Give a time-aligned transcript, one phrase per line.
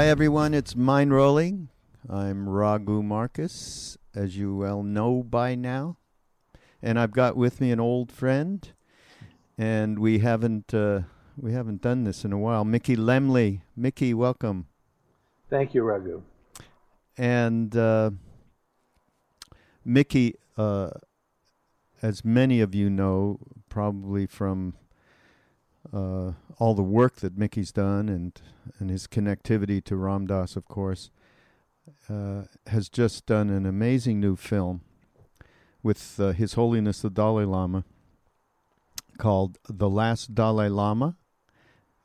[0.00, 0.54] Hi, everyone.
[0.54, 1.68] It's Mind Rolling.
[2.08, 5.98] I'm Raghu Markus, as you well know by now.
[6.80, 8.66] And I've got with me an old friend,
[9.58, 11.00] and we haven't uh,
[11.36, 12.64] we haven't done this in a while.
[12.64, 13.60] Mickey Lemle.
[13.76, 14.68] Mickey, welcome.
[15.50, 16.22] Thank you, Raghu.
[17.18, 18.12] And uh,
[19.84, 20.92] Mickey, uh,
[22.00, 24.76] as many of you know, probably from
[25.92, 28.40] uh, all the work that Mickey's done and
[28.78, 31.10] and his connectivity to Ram Dass, of course,
[32.08, 34.82] uh, has just done an amazing new film
[35.82, 37.84] with uh, His Holiness the Dalai Lama
[39.18, 41.16] called The Last Dalai Lama.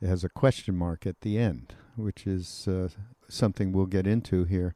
[0.01, 2.89] It has a question mark at the end, which is uh,
[3.29, 4.75] something we'll get into here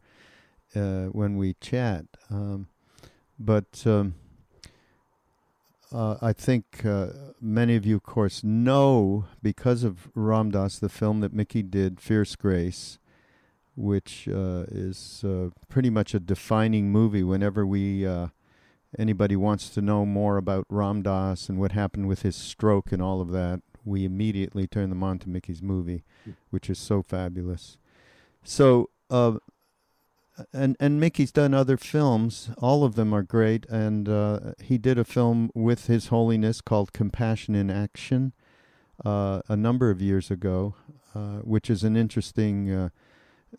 [0.75, 2.05] uh, when we chat.
[2.30, 2.67] Um,
[3.37, 4.15] but um,
[5.92, 7.08] uh, I think uh,
[7.42, 12.00] many of you, of course, know because of Ram Dass, the film that Mickey did,
[12.00, 13.00] Fierce Grace,
[13.76, 17.23] which uh, is uh, pretty much a defining movie.
[17.23, 18.28] Whenever we uh,
[18.98, 23.02] anybody wants to know more about Ram Dass and what happened with his stroke and
[23.02, 26.04] all of that, we immediately turn them on to Mickey's movie,
[26.49, 27.78] which is so fabulous.
[28.44, 29.38] So uh,
[30.54, 32.50] and and Mickey's done other films.
[32.58, 33.66] All of them are great.
[33.67, 38.33] And uh, he did a film with His Holiness called Compassion in Action
[39.04, 40.76] uh, a number of years ago,
[41.16, 42.89] uh, which is an interesting uh,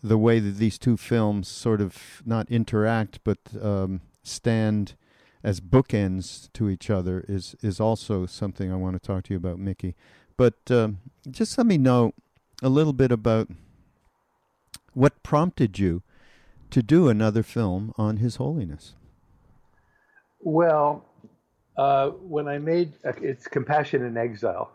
[0.02, 4.94] the way that these two films sort of not interact but um, stand
[5.42, 9.38] as bookends to each other is is also something I want to talk to you
[9.38, 9.94] about, Mickey.
[10.36, 10.98] But um,
[11.30, 12.12] just let me know
[12.62, 13.48] a little bit about
[14.92, 16.02] what prompted you
[16.70, 18.94] to do another film on His Holiness?
[20.40, 21.04] Well,
[21.76, 24.70] uh, when I made uh, it's Compassion in Exile.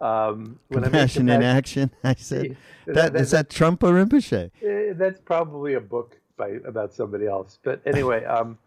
[0.00, 1.90] Um, Compassion in Action.
[2.04, 2.56] I said
[2.86, 4.50] that, that, that is that Trungpa Rinpoche.
[4.62, 7.58] Uh, that's probably a book by about somebody else.
[7.62, 8.58] But anyway, um,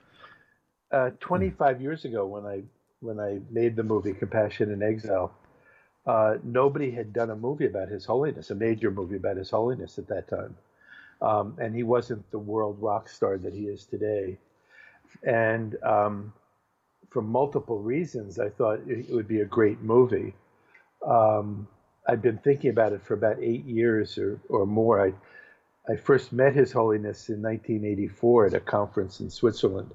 [0.92, 2.64] uh, 25 years ago, when I
[3.00, 5.34] when I made the movie Compassion in Exile,
[6.06, 9.98] uh, nobody had done a movie about His Holiness, a major movie about His Holiness
[9.98, 10.56] at that time
[11.22, 14.38] um, and he wasn't the world rock star that he is today.
[15.24, 16.34] And um,
[17.10, 20.34] for multiple reasons, I thought it would be a great movie.
[21.06, 21.68] Um,
[22.08, 25.06] I'd been thinking about it for about eight years or, or more.
[25.06, 25.14] I,
[25.92, 29.92] I first met His Holiness in 1984 at a conference in Switzerland,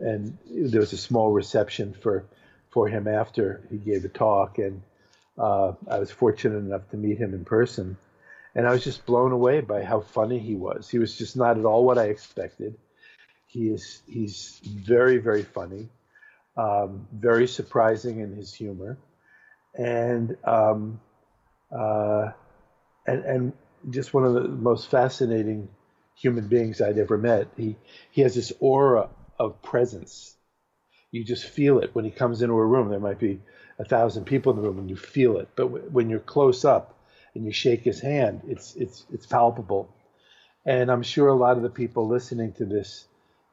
[0.00, 2.24] and there was a small reception for
[2.70, 4.82] for him after he gave a talk, and
[5.38, 7.96] uh, I was fortunate enough to meet him in person
[8.54, 10.88] and I was just blown away by how funny he was.
[10.88, 12.76] He was just not at all what I expected.
[13.46, 15.88] He is he's very very funny,
[16.56, 18.98] um, very surprising in his humor,
[19.74, 21.00] and um,
[21.72, 22.32] uh,
[23.06, 23.52] and and
[23.90, 25.68] just one of the most fascinating
[26.16, 27.48] human beings I'd ever met.
[27.56, 27.76] He
[28.10, 30.36] he has this aura of presence.
[31.10, 32.88] You just feel it when he comes into a room.
[32.90, 33.40] There might be
[33.78, 35.48] a thousand people in the room, and you feel it.
[35.56, 36.93] But w- when you're close up,
[37.34, 39.94] and you shake his hand, it's it's it's palpable.
[40.66, 43.06] And I'm sure a lot of the people listening to this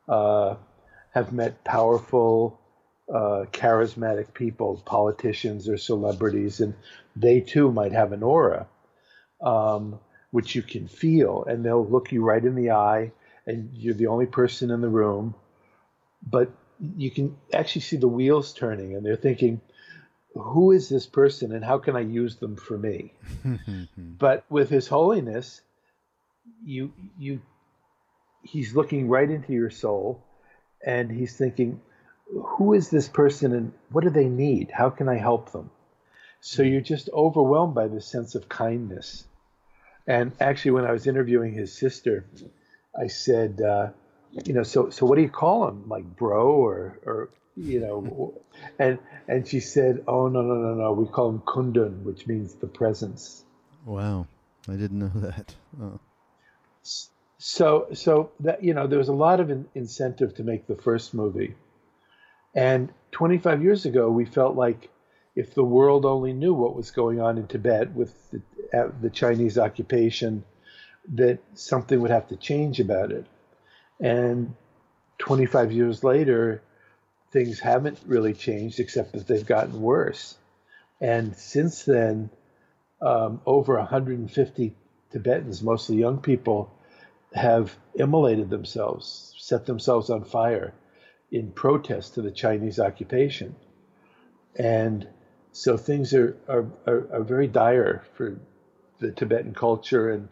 [0.07, 0.55] uh,
[1.11, 2.59] have met powerful,
[3.09, 6.73] uh, charismatic people, politicians or celebrities, and
[7.15, 8.67] they too might have an aura,
[9.41, 9.99] um,
[10.31, 13.11] which you can feel, and they'll look you right in the eye,
[13.45, 15.35] and you're the only person in the room,
[16.25, 16.51] but
[16.97, 19.59] you can actually see the wheels turning, and they're thinking,
[20.33, 23.13] who is this person and how can I use them for me?
[23.97, 25.61] but with His Holiness,
[26.63, 27.41] you you
[28.43, 30.23] he's looking right into your soul,
[30.85, 31.81] and he's thinking,
[32.33, 34.71] who is this person and what do they need?
[34.71, 35.69] How can I help them?
[36.39, 39.25] So you're just overwhelmed by this sense of kindness.
[40.07, 42.25] And actually, when I was interviewing his sister,
[42.99, 43.89] I said, uh,
[44.45, 48.41] you know, so so what do you call him, like bro or or you know,
[48.79, 52.55] and and she said, oh no no no no, we call him kundun, which means
[52.55, 53.43] the presence.
[53.85, 54.27] Wow,
[54.67, 55.55] I didn't know that.
[55.81, 55.99] Oh.
[57.37, 60.75] So so that you know, there was a lot of in- incentive to make the
[60.75, 61.55] first movie,
[62.55, 64.89] and 25 years ago, we felt like
[65.35, 68.41] if the world only knew what was going on in Tibet with the,
[68.77, 70.43] uh, the Chinese occupation,
[71.13, 73.25] that something would have to change about it.
[73.99, 74.55] And
[75.19, 76.61] 25 years later,
[77.31, 80.37] things haven't really changed except that they've gotten worse.
[80.99, 82.29] And since then,
[83.01, 84.75] um, over 150
[85.11, 86.71] Tibetans, mostly young people,
[87.33, 90.73] have immolated themselves, set themselves on fire
[91.31, 93.55] in protest to the Chinese occupation.
[94.55, 95.07] And
[95.53, 98.39] so things are, are, are, are very dire for
[98.99, 100.27] the Tibetan culture and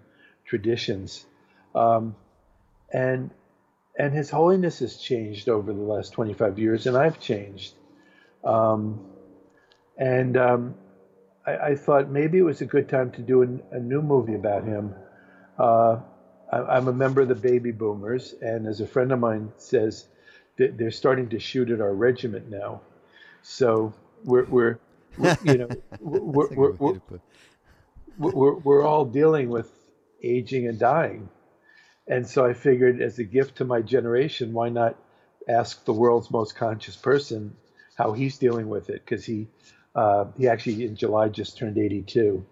[0.46, 1.26] traditions.
[1.74, 2.16] Um,
[2.92, 3.32] and
[4.00, 7.74] and His Holiness has changed over the last 25 years, and I've changed.
[8.46, 9.06] Um,
[9.98, 10.76] and um,
[11.46, 14.36] I, I, thought maybe it was a good time to do a, a new movie
[14.36, 14.96] about him.
[15.58, 15.98] Uh,
[16.50, 20.08] I, am a member of the baby boomers, and as a friend of mine says,
[20.56, 22.82] they're starting to shoot at our regiment now.
[23.42, 23.94] So
[24.24, 24.80] we're, we're,
[25.18, 25.70] we're you know,
[26.00, 27.02] we're, we're, we're,
[28.18, 29.70] we're, we're all dealing with
[30.24, 31.30] aging and dying.
[32.10, 34.96] And so I figured, as a gift to my generation, why not
[35.48, 37.56] ask the world's most conscious person
[37.96, 39.06] how he's dealing with it?
[39.06, 39.48] Because he
[39.96, 42.44] uh, he actually in July just turned 82,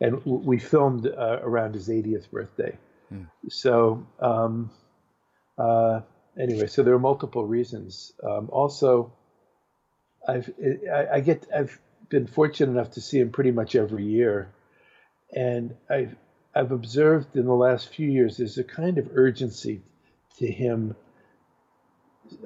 [0.00, 2.76] and we filmed uh, around his 80th birthday.
[3.12, 3.26] Mm.
[3.48, 4.70] So um,
[5.58, 6.00] uh,
[6.38, 8.12] anyway, so there are multiple reasons.
[8.22, 9.12] Um, also,
[10.26, 10.50] I've
[10.90, 11.78] I, I get I've
[12.08, 14.48] been fortunate enough to see him pretty much every year,
[15.34, 16.16] and I've
[16.54, 19.82] I've observed in the last few years there's a kind of urgency
[20.38, 20.94] to him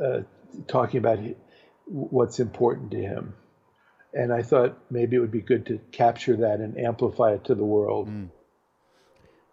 [0.02, 0.20] uh,
[0.66, 1.18] talking about
[1.86, 3.34] what's important to him.
[4.14, 7.54] And I thought maybe it would be good to capture that and amplify it to
[7.54, 8.08] the world.
[8.08, 8.30] Mm.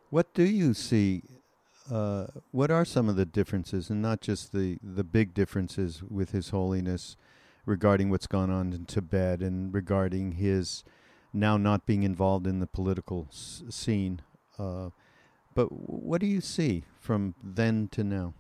[0.10, 1.24] What do you see?
[1.92, 6.32] Uh, what are some of the differences, and not just the, the big differences with
[6.32, 7.16] His Holiness
[7.66, 10.84] regarding what's gone on in Tibet and regarding his
[11.34, 14.22] now not being involved in the political s- scene
[14.60, 14.90] uh,
[15.54, 18.34] but what do you see from then to now?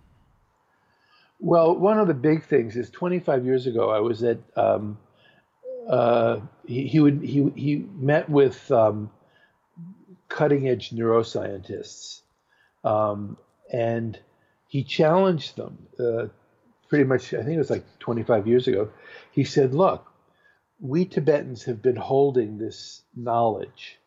[1.39, 4.97] Well, one of the big things is 25 years ago, I was at, um,
[5.87, 9.11] uh, he, he, would, he, he met with um,
[10.29, 12.21] cutting edge neuroscientists.
[12.83, 13.37] Um,
[13.71, 14.17] and
[14.67, 16.27] he challenged them uh,
[16.89, 18.89] pretty much, I think it was like 25 years ago.
[19.31, 20.05] He said, Look,
[20.79, 23.97] we Tibetans have been holding this knowledge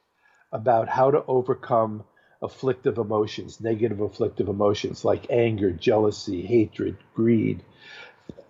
[0.53, 2.05] about how to overcome
[2.41, 7.62] afflictive emotions, negative afflictive emotions like anger, jealousy, hatred, greed,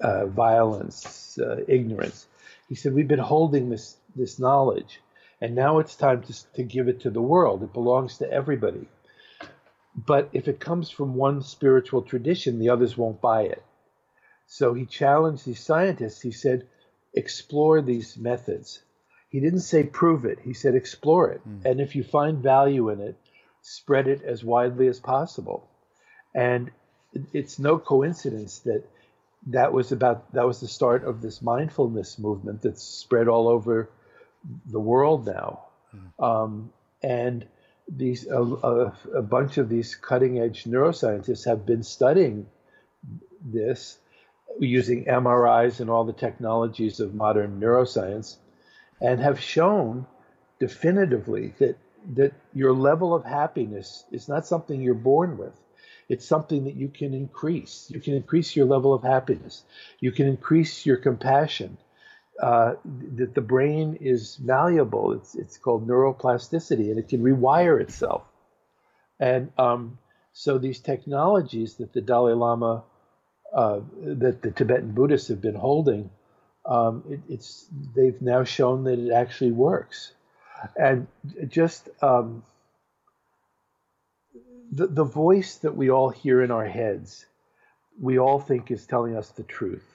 [0.01, 2.27] uh, violence, uh, ignorance.
[2.69, 5.01] He said, We've been holding this, this knowledge,
[5.41, 7.63] and now it's time to, to give it to the world.
[7.63, 8.89] It belongs to everybody.
[9.97, 13.63] But if it comes from one spiritual tradition, the others won't buy it.
[14.47, 16.21] So he challenged these scientists.
[16.21, 16.69] He said,
[17.15, 18.81] Explore these methods
[19.29, 20.39] he didn't say prove it.
[20.41, 21.47] He said explore it.
[21.47, 21.65] Mm.
[21.65, 23.17] And if you find value in it,
[23.63, 25.69] spread it as widely as possible.
[26.35, 26.71] And
[27.33, 28.85] it's no coincidence that
[29.49, 33.89] that was about that was the start of this mindfulness movement that's spread all over
[34.67, 35.65] the world now.
[35.95, 36.25] Mm.
[36.25, 37.47] Um, and
[37.89, 42.47] these a, a, a bunch of these cutting edge neuroscientists have been studying
[43.43, 43.99] this
[44.59, 48.37] using MRIs and all the technologies of modern neuroscience
[49.01, 50.07] and have shown
[50.59, 51.79] definitively that
[52.15, 55.53] that your level of happiness is not something you're born with.
[56.09, 57.91] It's something that you can increase.
[57.91, 59.63] You can increase your level of happiness.
[60.01, 61.77] You can increase your compassion.
[62.41, 62.75] Uh,
[63.17, 65.13] that the brain is malleable.
[65.13, 68.23] It's it's called neuroplasticity, and it can rewire itself.
[69.19, 69.99] And um,
[70.33, 72.85] so these technologies that the Dalai Lama,
[73.53, 76.11] uh, that the Tibetan Buddhists have been holding,
[76.69, 80.13] um, it, it's they've now shown that it actually works,
[80.77, 81.07] and
[81.49, 82.43] just um,
[84.71, 87.25] the the voice that we all hear in our heads,
[87.99, 89.87] we all think is telling us the truth,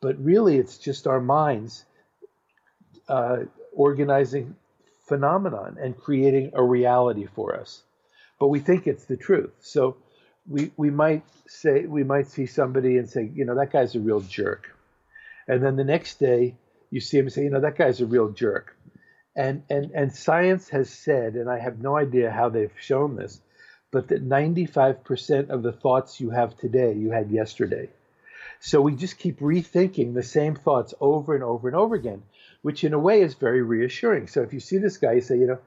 [0.00, 1.84] but really it's just our minds
[3.08, 4.56] uh, organizing
[5.06, 7.82] phenomenon and creating a reality for us,
[8.40, 9.52] but we think it's the truth.
[9.60, 9.96] So
[10.48, 14.00] we we might say we might see somebody and say, you know, that guy's a
[14.00, 14.75] real jerk
[15.48, 16.56] and then the next day,
[16.90, 18.76] you see him and say, you know, that guy's a real jerk.
[19.36, 23.40] And, and, and science has said, and I have no idea how they've shown this,
[23.90, 27.90] but that 95% of the thoughts you have today, you had yesterday.
[28.60, 32.22] So we just keep rethinking the same thoughts over and over and over again,
[32.62, 34.28] which in a way is very reassuring.
[34.28, 35.58] So if you see this guy, you say, you know,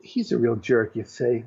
[0.00, 0.94] he's a real jerk.
[0.94, 1.44] You say,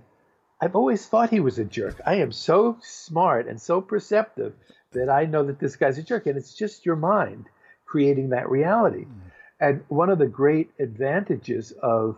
[0.59, 2.01] I've always thought he was a jerk.
[2.05, 4.53] I am so smart and so perceptive
[4.91, 6.27] that I know that this guy's a jerk.
[6.27, 7.45] And it's just your mind
[7.91, 9.03] creating that reality.
[9.03, 9.31] Mm.
[9.60, 12.17] And one of the great advantages of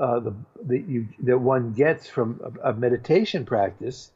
[0.00, 0.34] uh, the,
[0.64, 4.10] the you, that one gets from a, a meditation practice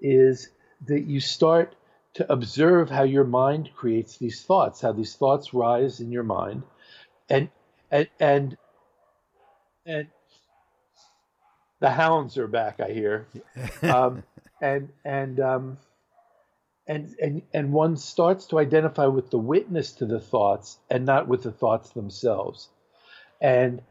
[0.00, 0.50] is
[0.88, 1.76] that you start
[2.14, 6.64] to observe how your mind creates these thoughts, how these thoughts rise in your mind,
[7.30, 7.48] and
[7.90, 8.56] and and
[9.86, 10.08] and
[11.78, 12.80] the hounds are back.
[12.80, 13.28] I hear,
[13.82, 14.24] um,
[14.60, 15.78] and and um,
[16.86, 21.28] and and and one starts to identify with the witness to the thoughts and not
[21.28, 22.68] with the thoughts themselves,
[23.40, 23.82] and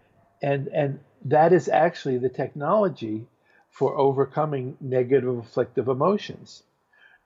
[0.42, 3.28] and and that is actually the technology
[3.70, 6.64] for overcoming negative afflictive emotions.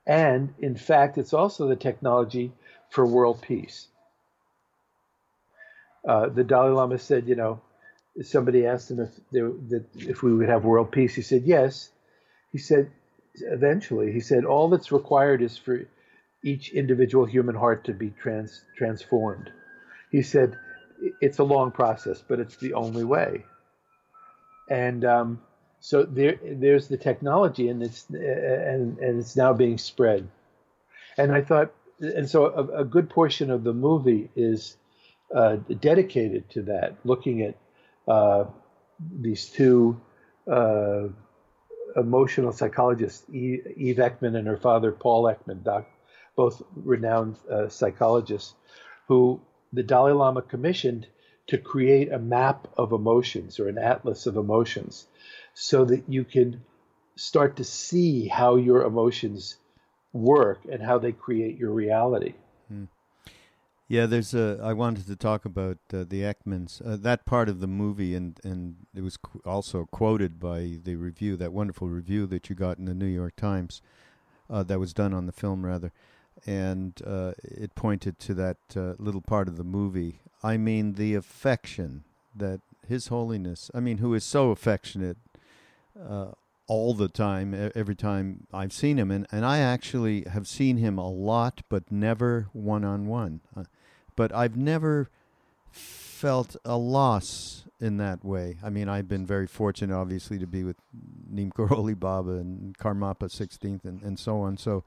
[0.06, 2.52] And in fact, it's also the technology
[2.90, 3.86] for world peace.
[6.06, 7.60] Uh, the Dalai Lama said, you know,
[8.22, 11.14] somebody asked him if if we would have world peace.
[11.14, 11.90] He said yes.
[12.50, 12.90] He said
[13.36, 14.12] eventually.
[14.12, 15.82] He said all that's required is for
[16.42, 19.50] each individual human heart to be trans, transformed.
[20.10, 20.58] He said
[21.20, 23.44] it's a long process, but it's the only way.
[24.68, 25.40] And um,
[25.80, 30.28] so there, there's the technology, and it's and and it's now being spread.
[31.16, 34.76] And I thought, and so a, a good portion of the movie is
[35.34, 37.56] uh, dedicated to that, looking at
[38.06, 38.44] uh,
[39.20, 40.00] these two
[40.50, 41.08] uh,
[41.96, 45.86] emotional psychologists, Eve Ekman and her father Paul Ekman, doc,
[46.36, 48.54] both renowned uh, psychologists,
[49.08, 49.40] who
[49.72, 51.06] the Dalai Lama commissioned
[51.48, 55.06] to create a map of emotions or an atlas of emotions
[55.54, 56.62] so that you can
[57.16, 59.56] start to see how your emotions
[60.12, 62.34] work and how they create your reality.
[63.90, 64.60] Yeah, there's a.
[64.62, 66.80] I wanted to talk about uh, the Ekmans.
[66.80, 70.94] Uh, that part of the movie, and and it was qu- also quoted by the
[70.94, 73.82] review, that wonderful review that you got in the New York Times,
[74.48, 75.90] uh, that was done on the film rather,
[76.46, 80.20] and uh, it pointed to that uh, little part of the movie.
[80.40, 82.04] I mean, the affection
[82.36, 83.72] that His Holiness.
[83.74, 85.16] I mean, who is so affectionate
[86.00, 86.26] uh,
[86.68, 89.10] all the time, every time I've seen him.
[89.10, 93.40] And, and I actually have seen him a lot, but never one on one.
[94.20, 95.08] But I've never
[95.70, 98.58] felt a loss in that way.
[98.62, 100.76] I mean, I've been very fortunate, obviously, to be with
[101.30, 104.58] Neem Karoli Baba and Karmapa 16th and, and so on.
[104.58, 104.84] So,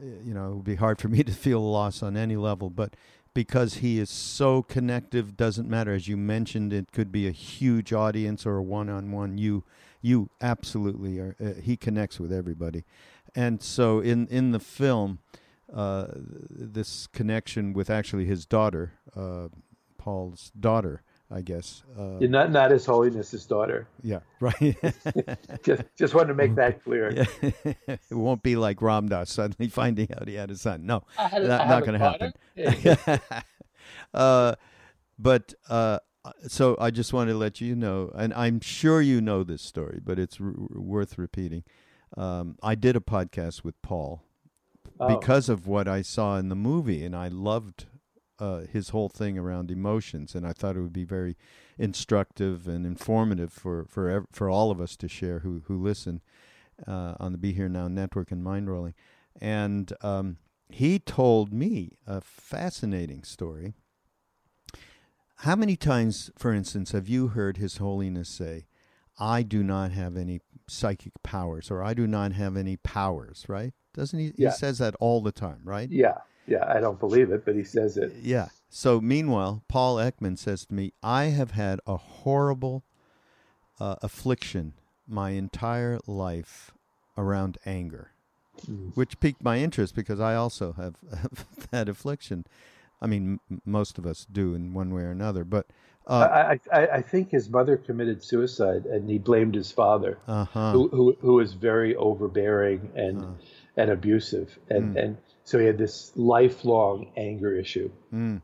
[0.00, 2.36] uh, you know, it would be hard for me to feel a loss on any
[2.36, 2.70] level.
[2.70, 2.94] But
[3.34, 5.92] because he is so connective, doesn't matter.
[5.92, 9.38] As you mentioned, it could be a huge audience or a one on one.
[9.38, 9.64] You
[10.02, 11.34] you absolutely are.
[11.44, 12.84] Uh, he connects with everybody,
[13.34, 15.18] and so in in the film,
[15.72, 16.06] uh,
[16.50, 19.48] this connection with actually his daughter, uh,
[19.98, 21.82] Paul's daughter, I guess.
[21.98, 23.86] Uh, You're not not His Holiness's daughter.
[24.02, 24.76] Yeah, right.
[25.62, 27.10] just just wanted to make that clear.
[27.12, 27.54] Yeah.
[27.86, 30.86] it won't be like Ram Dass suddenly finding out he had a son.
[30.86, 32.32] No, had, not going to happen.
[32.54, 33.18] Yeah.
[34.14, 34.54] uh,
[35.18, 39.20] but uh, uh, so I just wanted to let you know, and I'm sure you
[39.20, 41.64] know this story, but it's r- worth repeating.
[42.16, 44.24] Um, I did a podcast with Paul
[45.00, 45.18] oh.
[45.18, 47.86] because of what I saw in the movie, and I loved
[48.38, 51.36] uh, his whole thing around emotions, and I thought it would be very
[51.78, 56.20] instructive and informative for for ev- for all of us to share who who listen
[56.86, 58.94] uh, on the Be Here Now network and Mindrolling.
[59.40, 60.38] And um,
[60.68, 63.74] he told me a fascinating story
[65.42, 68.66] how many times, for instance, have you heard His Holiness say,
[69.20, 73.72] I do not have any psychic powers or I do not have any powers, right?
[73.98, 74.32] Doesn't he?
[74.36, 74.50] Yeah.
[74.50, 75.90] He says that all the time, right?
[75.90, 76.18] Yeah.
[76.46, 76.64] Yeah.
[76.68, 78.12] I don't believe it, but he says it.
[78.22, 78.48] Yeah.
[78.70, 82.84] So meanwhile, Paul Ekman says to me, I have had a horrible
[83.80, 84.74] uh, affliction
[85.08, 86.70] my entire life
[87.16, 88.12] around anger,
[88.70, 88.94] mm.
[88.94, 92.44] which piqued my interest because I also have, have that affliction.
[93.02, 95.42] I mean, m- most of us do in one way or another.
[95.42, 95.66] But
[96.06, 100.72] uh, I, I, I, think his mother committed suicide, and he blamed his father, uh-huh.
[100.72, 103.26] who, who, who was very overbearing and uh
[103.78, 105.02] and abusive, and mm.
[105.02, 107.90] and so he had this lifelong anger issue.
[108.12, 108.42] Mm.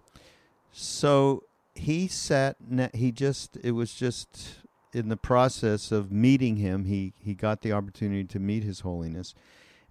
[0.72, 1.42] So
[1.74, 2.56] he sat.
[2.66, 3.58] Ne- he just.
[3.62, 4.60] It was just
[4.94, 6.86] in the process of meeting him.
[6.86, 9.34] He he got the opportunity to meet His Holiness,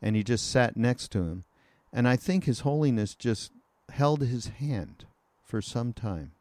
[0.01, 1.43] and he just sat next to him,
[1.91, 3.51] and I think His Holiness just
[3.93, 5.05] held his hand
[5.43, 6.31] for some time.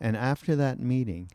[0.00, 1.30] And after that meeting,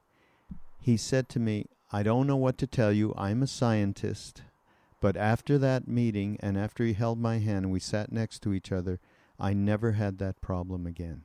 [0.80, 3.14] he said to me, I don't know what to tell you.
[3.18, 4.44] I'm a scientist.
[5.02, 8.54] But after that meeting and after he held my hand and we sat next to
[8.54, 9.00] each other,
[9.40, 11.24] I never had that problem again.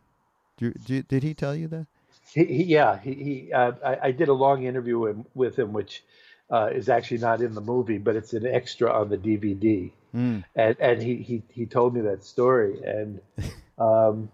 [0.56, 1.87] Do, did he tell you that?
[2.33, 6.02] He, he, yeah, he, he uh, I, I, did a long interview with him, which
[6.50, 9.92] uh, is actually not in the movie, but it's an extra on the DVD.
[10.14, 10.42] Mm.
[10.54, 12.80] And, and he, he, he told me that story.
[12.83, 13.21] And,
[13.78, 14.30] um,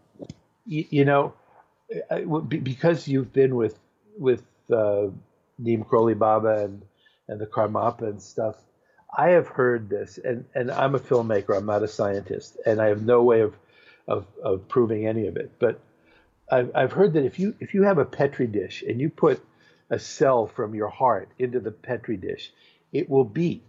[0.65, 1.35] you, you know,
[2.47, 3.77] because you've been with,
[4.17, 5.09] with uh,
[5.59, 6.83] Neem Karoli Baba and,
[7.27, 8.57] and the Karmapa and stuff,
[9.17, 12.87] I have heard this, and, and I'm a filmmaker, I'm not a scientist, and I
[12.87, 13.55] have no way of,
[14.09, 15.53] of, of proving any of it.
[15.59, 15.81] But
[16.51, 19.43] I've, I've heard that if you if you have a petri dish and you put
[19.91, 22.53] a cell from your heart into the petri dish,
[22.93, 23.63] it will beat.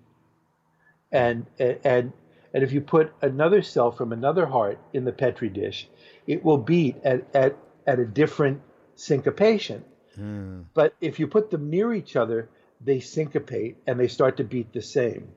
[1.12, 2.14] And and
[2.54, 5.88] and if you put another cell from another heart in the petri dish,
[6.28, 7.58] it will beat at at,
[7.88, 8.62] at a different
[8.96, 9.84] syncopation.
[10.20, 10.66] Mm.
[10.74, 12.50] But if you put them near each other,
[12.84, 15.30] they syncopate and they start to beat the same.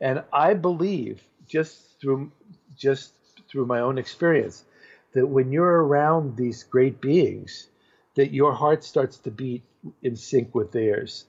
[0.00, 2.30] And I believe just through
[2.76, 3.12] just
[3.48, 4.64] through my own experience
[5.12, 7.68] that when you're around these great beings,
[8.14, 9.62] that your heart starts to beat
[10.02, 11.24] in sync with theirs.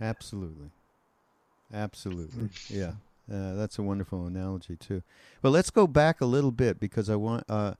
[0.00, 0.70] Absolutely.
[1.72, 2.50] Absolutely.
[2.68, 2.92] Yeah.
[3.32, 5.02] Uh, that's a wonderful analogy too.
[5.40, 7.74] But let's go back a little bit because I want uh,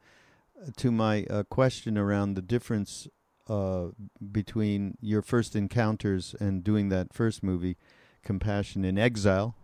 [0.76, 3.08] to my uh, question around the difference
[3.48, 3.88] uh,
[4.30, 7.76] between your first encounters and doing that first movie,
[8.22, 9.56] Compassion in Exile.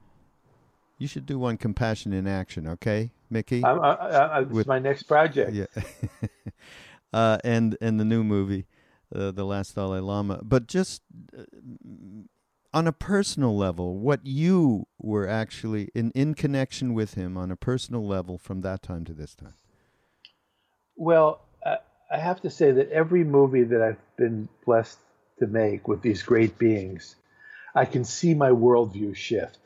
[0.99, 3.13] You should do one Compassion in Action, okay?
[3.31, 3.63] Mickey.
[3.65, 5.53] I, I, I, it's my next project.
[5.53, 5.67] Yeah,
[7.13, 8.67] uh, and and the new movie,
[9.15, 10.41] uh, the Last Dalai Lama.
[10.43, 11.03] But just
[11.37, 11.43] uh,
[12.73, 17.57] on a personal level, what you were actually in in connection with him on a
[17.57, 19.55] personal level from that time to this time.
[20.97, 21.48] Well,
[22.11, 24.99] I have to say that every movie that I've been blessed
[25.39, 27.17] to make with these great beings,
[27.75, 29.59] I can see my worldview shift.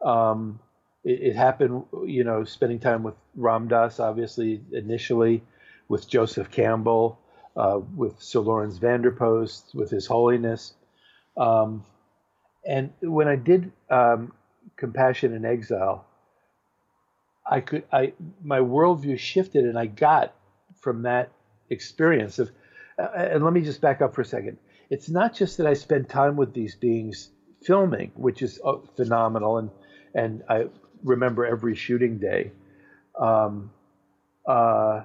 [0.00, 0.60] Um,
[1.04, 5.42] it, it, happened, you know, spending time with Ram Dass, obviously, initially,
[5.88, 7.18] with Joseph Campbell,
[7.56, 10.74] uh, with Sir Laurens van der Post, with His Holiness.
[11.36, 11.84] Um,
[12.64, 14.32] and when I did um,
[14.76, 16.04] Compassion in Exile,
[17.50, 18.12] I could, I,
[18.44, 20.34] my worldview shifted, and I got
[20.80, 21.30] from that
[21.70, 22.50] experience of,
[22.98, 24.58] uh, and let me just back up for a second.
[24.90, 27.30] It's not just that I spend time with these beings
[27.62, 29.70] filming, which is uh, phenomenal, and
[30.14, 30.66] and I
[31.04, 32.52] remember every shooting day.
[33.18, 33.70] Um,
[34.46, 35.02] uh,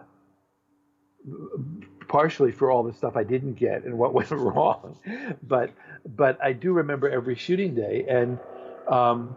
[2.07, 4.97] partially for all the stuff I didn't get and what went wrong,
[5.43, 5.71] but
[6.05, 8.39] but I do remember every shooting day, and
[8.87, 9.35] um,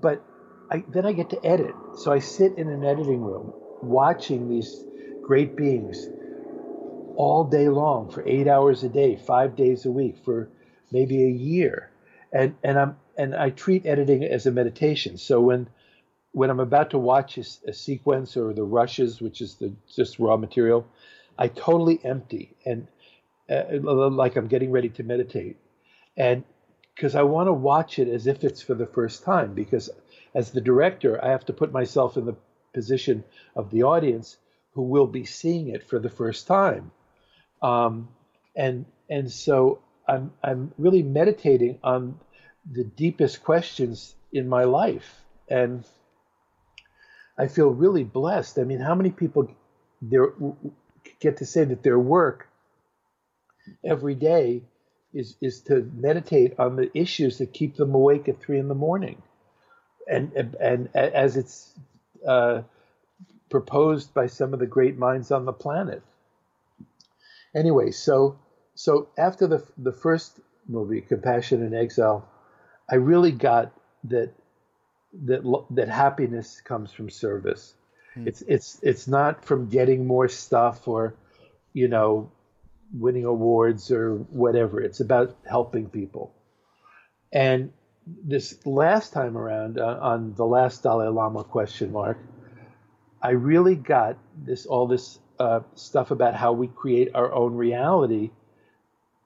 [0.00, 0.22] but
[0.70, 1.74] I, then I get to edit.
[1.98, 3.52] So I sit in an editing room
[3.82, 4.84] watching these
[5.22, 6.08] great beings
[7.16, 10.48] all day long for eight hours a day, five days a week for
[10.92, 11.90] maybe a year,
[12.32, 15.16] and and I'm and I treat editing as a meditation.
[15.16, 15.68] So when
[16.32, 20.18] when I'm about to watch a, a sequence or the rushes, which is the just
[20.18, 20.86] raw material,
[21.38, 22.86] I totally empty and
[23.50, 23.64] uh,
[24.10, 25.56] like I'm getting ready to meditate,
[26.16, 26.44] and
[26.94, 29.54] because I want to watch it as if it's for the first time.
[29.54, 29.90] Because
[30.34, 32.36] as the director, I have to put myself in the
[32.74, 33.24] position
[33.54, 34.36] of the audience
[34.72, 36.90] who will be seeing it for the first time,
[37.62, 38.08] um,
[38.54, 42.18] and and so I'm I'm really meditating on
[42.70, 45.84] the deepest questions in my life, and
[47.38, 48.58] I feel really blessed.
[48.58, 49.50] I mean, how many people
[50.02, 50.32] there
[51.20, 52.48] get to say that their work
[53.84, 54.62] every day
[55.12, 58.74] is is to meditate on the issues that keep them awake at three in the
[58.74, 59.22] morning,
[60.08, 61.74] and and, and as it's
[62.26, 62.62] uh,
[63.50, 66.02] proposed by some of the great minds on the planet.
[67.56, 68.38] Anyway, so
[68.74, 72.28] so after the the first movie, Compassion and Exile,
[72.90, 73.72] I really got
[74.04, 74.30] that
[75.24, 77.74] that that happiness comes from service.
[78.14, 78.28] Hmm.
[78.28, 81.14] It's it's it's not from getting more stuff or,
[81.72, 82.30] you know,
[82.92, 84.80] winning awards or whatever.
[84.80, 86.34] It's about helping people.
[87.32, 87.72] And
[88.06, 92.18] this last time around uh, on the last Dalai Lama question mark,
[93.22, 98.30] I really got this all this uh, stuff about how we create our own reality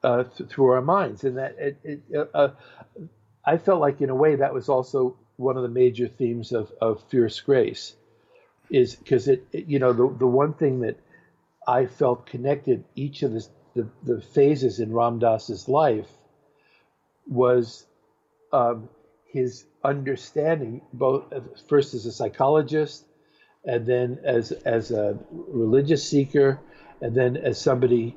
[0.03, 2.49] uh, th- through our minds, and that it, it, uh, uh,
[3.45, 6.73] I felt like in a way that was also one of the major themes of,
[6.81, 7.95] of fierce grace
[8.71, 10.97] is because it, it, you know the, the one thing that
[11.67, 16.09] I felt connected each of the, the, the phases in Ram Dass's life
[17.29, 17.87] was
[18.53, 18.89] um,
[19.33, 21.25] his understanding both
[21.69, 23.05] first as a psychologist
[23.65, 26.59] and then as as a religious seeker
[27.01, 28.17] and then as somebody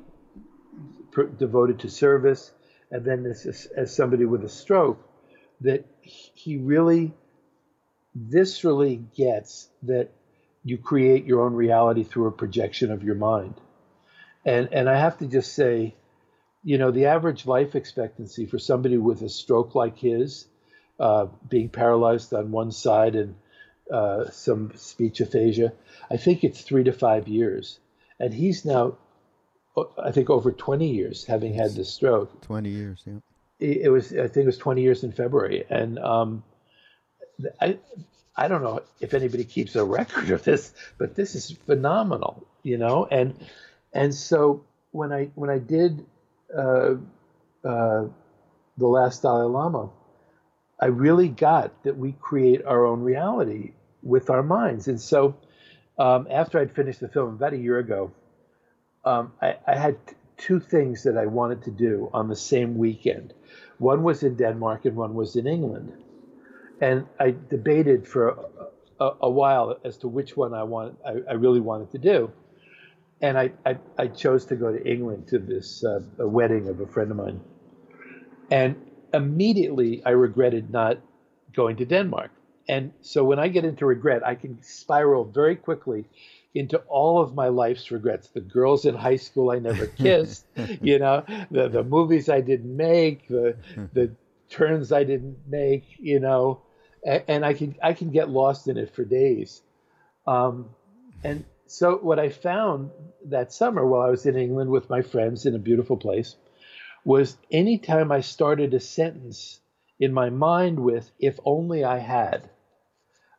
[1.38, 2.50] devoted to service,
[2.90, 4.98] and then as, as somebody with a stroke,
[5.60, 7.12] that he really
[8.28, 10.10] viscerally gets that
[10.64, 13.54] you create your own reality through a projection of your mind.
[14.44, 15.94] And and I have to just say,
[16.62, 20.46] you know, the average life expectancy for somebody with a stroke like his,
[21.00, 23.36] uh, being paralyzed on one side and
[23.92, 25.72] uh, some speech aphasia,
[26.10, 27.78] I think it's three to five years.
[28.18, 28.96] And he's now,
[30.02, 32.42] I think, over 20 years having had this stroke.
[32.42, 33.18] 20 years, yeah.
[33.60, 35.64] It, it was, I think it was 20 years in February.
[35.68, 36.44] And um,
[37.60, 37.78] I,
[38.36, 42.78] I don't know if anybody keeps a record of this, but this is phenomenal, you
[42.78, 43.06] know.
[43.10, 43.34] And
[43.92, 46.04] and so when I when I did
[46.56, 46.94] uh,
[47.64, 48.04] uh,
[48.76, 49.90] the last Dalai Lama,
[50.84, 54.86] I really got that we create our own reality with our minds.
[54.86, 55.34] And so,
[55.98, 58.12] um, after I'd finished the film about a year ago,
[59.02, 62.76] um, I, I, had t- two things that I wanted to do on the same
[62.76, 63.32] weekend.
[63.78, 65.90] One was in Denmark and one was in England.
[66.82, 71.12] And I debated for a, a, a while as to which one I want I,
[71.30, 72.30] I really wanted to do.
[73.22, 76.86] And I, I, I, chose to go to England to this uh, wedding of a
[76.86, 77.40] friend of mine.
[78.50, 78.76] And
[79.14, 80.98] immediately I regretted not
[81.54, 82.30] going to Denmark.
[82.68, 86.06] And so when I get into regret, I can spiral very quickly
[86.54, 88.28] into all of my life's regrets.
[88.28, 90.46] The girls in high school I never kissed,
[90.80, 93.56] you know, the, the movies I didn't make, the,
[93.92, 94.10] the
[94.48, 96.62] turns I didn't make, you know,
[97.04, 99.62] and, and I can, I can get lost in it for days.
[100.26, 100.70] Um,
[101.22, 102.90] and so what I found
[103.26, 106.36] that summer while I was in England with my friends in a beautiful place
[107.04, 109.60] was anytime I started a sentence
[109.98, 112.48] in my mind with, if only I had,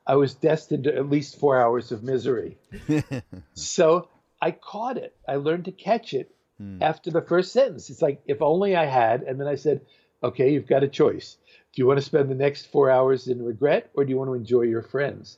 [0.08, 2.58] I was destined to at least four hours of misery.
[3.54, 4.08] so
[4.42, 5.16] I caught it.
[5.28, 6.82] I learned to catch it hmm.
[6.82, 7.90] after the first sentence.
[7.90, 9.24] It's like, if only I had.
[9.24, 9.82] And then I said,
[10.22, 11.38] okay, you've got a choice.
[11.48, 14.30] Do you want to spend the next four hours in regret or do you want
[14.30, 15.38] to enjoy your friends?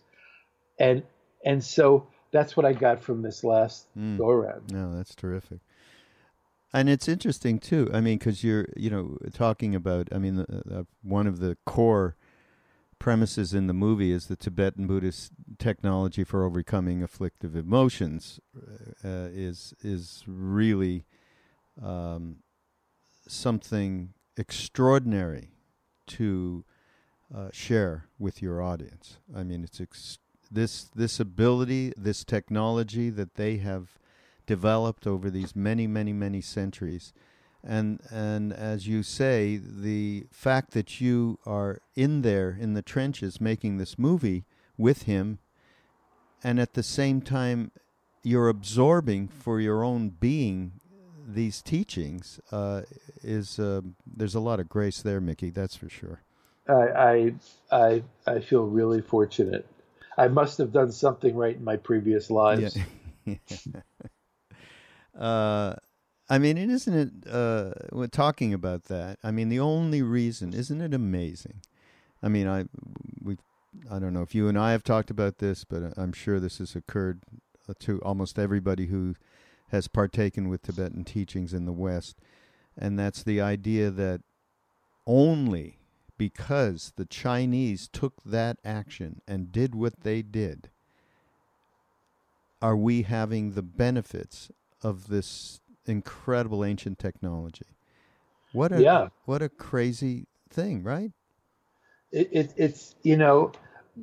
[0.79, 1.03] And
[1.45, 4.17] and so that's what I got from this last mm.
[4.17, 4.71] go around.
[4.71, 5.59] No, that's terrific.
[6.73, 7.89] And it's interesting too.
[7.93, 10.09] I mean, because you're, you know, talking about.
[10.11, 12.15] I mean, uh, one of the core
[12.99, 18.39] premises in the movie is the Tibetan Buddhist technology for overcoming afflictive emotions
[19.03, 21.05] uh, is is really
[21.81, 22.37] um,
[23.27, 25.51] something extraordinary
[26.07, 26.65] to
[27.33, 29.17] uh, share with your audience.
[29.35, 30.19] I mean, it's ex-
[30.51, 33.99] this this ability, this technology that they have
[34.47, 37.13] developed over these many, many, many centuries.
[37.63, 43.41] And and as you say, the fact that you are in there in the trenches
[43.41, 44.45] making this movie
[44.77, 45.39] with him,
[46.43, 47.71] and at the same time,
[48.23, 50.79] you're absorbing for your own being
[51.27, 52.83] these teachings uh,
[53.21, 55.49] is uh, there's a lot of grace there, Mickey.
[55.49, 56.21] That's for sure.
[56.69, 57.33] I
[57.71, 59.67] I I feel really fortunate
[60.17, 62.77] I must have done something right in my previous lives.
[63.25, 63.35] Yeah.
[65.17, 65.75] uh,
[66.29, 67.31] I mean, is isn't it?
[67.31, 69.17] Uh, we're talking about that.
[69.23, 71.61] I mean, the only reason, isn't it amazing?
[72.21, 72.65] I mean, I
[73.23, 73.37] we,
[73.89, 76.57] I don't know if you and I have talked about this, but I'm sure this
[76.57, 77.21] has occurred
[77.79, 79.15] to almost everybody who
[79.69, 82.17] has partaken with Tibetan teachings in the West,
[82.77, 84.21] and that's the idea that
[85.05, 85.77] only
[86.17, 90.69] because the Chinese took that action and did what they did,
[92.61, 94.49] are we having the benefits
[94.81, 97.65] of this incredible ancient technology?
[98.53, 99.09] What a yeah.
[99.25, 101.11] what a crazy thing, right?
[102.11, 103.51] It, it, it's you know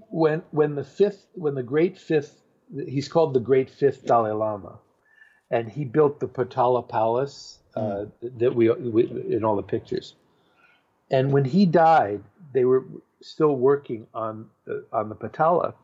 [0.08, 2.40] when when the fifth when the great fifth
[2.86, 4.78] he's called the great fifth Dalai Lama,
[5.50, 8.38] and he built the Potala Palace uh, mm.
[8.38, 10.14] that we, we in all the pictures.
[11.10, 12.84] And when he died, they were
[13.20, 15.74] still working on the, on the Potala,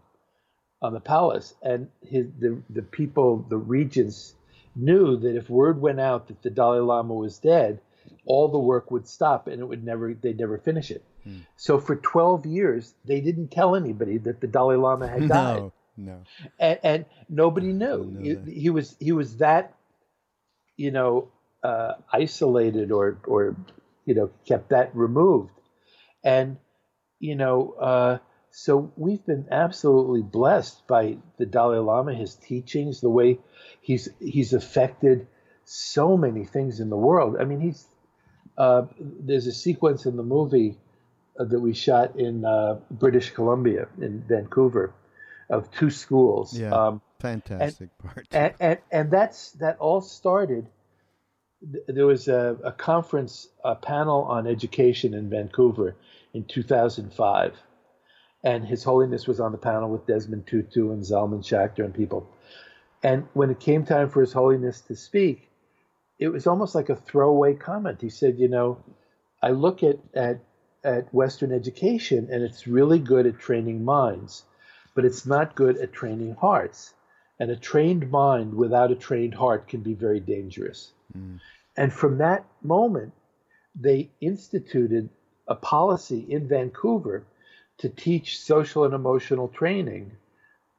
[0.82, 4.34] on the palace, and his, the the people, the regents,
[4.74, 7.80] knew that if word went out that the Dalai Lama was dead,
[8.24, 11.04] all the work would stop and it would never they'd never finish it.
[11.24, 11.38] Hmm.
[11.56, 15.56] So for 12 years, they didn't tell anybody that the Dalai Lama had died.
[15.56, 16.22] No, no.
[16.58, 18.16] And, and nobody knew.
[18.20, 19.74] He, he, was he was that,
[20.76, 21.28] you know,
[21.62, 23.54] uh, isolated or or
[24.10, 25.52] you know, kept that removed.
[26.24, 26.56] And,
[27.20, 28.18] you know, uh,
[28.50, 33.38] so we've been absolutely blessed by the Dalai Lama, his teachings, the way
[33.80, 35.26] he's he's affected
[35.64, 37.36] so many things in the world.
[37.40, 37.86] I mean, he's
[38.58, 40.76] uh, there's a sequence in the movie
[41.38, 44.92] uh, that we shot in uh, British Columbia in Vancouver
[45.48, 46.58] of two schools.
[46.58, 48.28] Yeah, um, fantastic and, part.
[48.32, 50.66] And, and and that's that all started
[51.88, 55.94] there was a, a, conference, a panel on education in Vancouver
[56.32, 57.54] in 2005.
[58.42, 62.28] And His Holiness was on the panel with Desmond Tutu and Zalman Schachter and people.
[63.02, 65.50] And when it came time for His Holiness to speak,
[66.18, 68.00] it was almost like a throwaway comment.
[68.00, 68.78] He said, You know,
[69.42, 70.40] I look at, at,
[70.84, 74.44] at Western education and it's really good at training minds,
[74.94, 76.94] but it's not good at training hearts.
[77.38, 80.92] And a trained mind without a trained heart can be very dangerous.
[81.16, 81.40] Mm.
[81.76, 83.14] And from that moment,
[83.74, 85.08] they instituted
[85.48, 87.24] a policy in Vancouver
[87.80, 90.12] to teach social and emotional training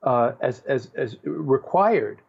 [0.03, 2.21] uh, as, as, as required.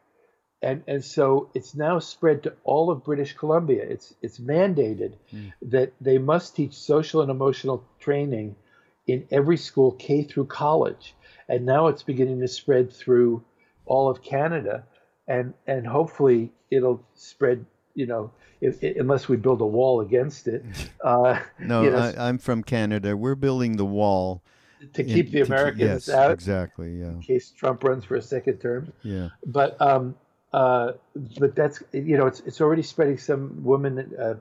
[0.62, 3.82] And, and so it's now spread to all of British Columbia.
[3.82, 5.52] It's, it's mandated mm.
[5.62, 8.54] that they must teach social and emotional training
[9.06, 11.14] in every school, K through college.
[11.48, 13.44] And now it's beginning to spread through
[13.85, 14.85] all of Canada,
[15.26, 17.66] and and hopefully it'll spread.
[17.94, 18.30] You know,
[18.62, 20.64] if, unless we build a wall against it.
[21.02, 23.16] Uh, no, you know, I, am from Canada.
[23.16, 24.40] We're building the wall
[24.95, 26.33] to keep in, the Americans yes, out.
[26.33, 26.99] Exactly.
[26.99, 27.07] Yeah.
[27.07, 28.92] In case Trump runs for a second term.
[29.03, 29.29] Yeah.
[29.47, 30.14] But um,
[30.53, 30.92] uh,
[31.38, 33.18] but that's you know it's it's already spreading.
[33.18, 34.35] Some woman uh,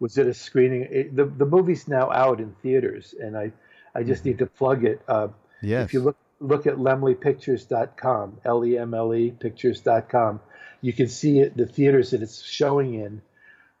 [0.00, 0.88] was at a screening.
[0.90, 3.52] It, the the movie's now out in theaters, and I
[3.94, 4.30] I just mm-hmm.
[4.30, 5.02] need to plug it.
[5.06, 5.28] Uh,
[5.62, 5.86] yes.
[5.86, 10.40] If you look look at lemlepictures.com, L E M L E pictures.com.
[10.80, 13.22] You can see it, the theaters that it's showing in.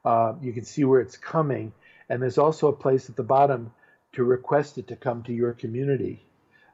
[0.04, 1.72] Uh, you can see where it's coming.
[2.08, 3.72] And there's also a place at the bottom
[4.12, 6.24] to request it to come to your community.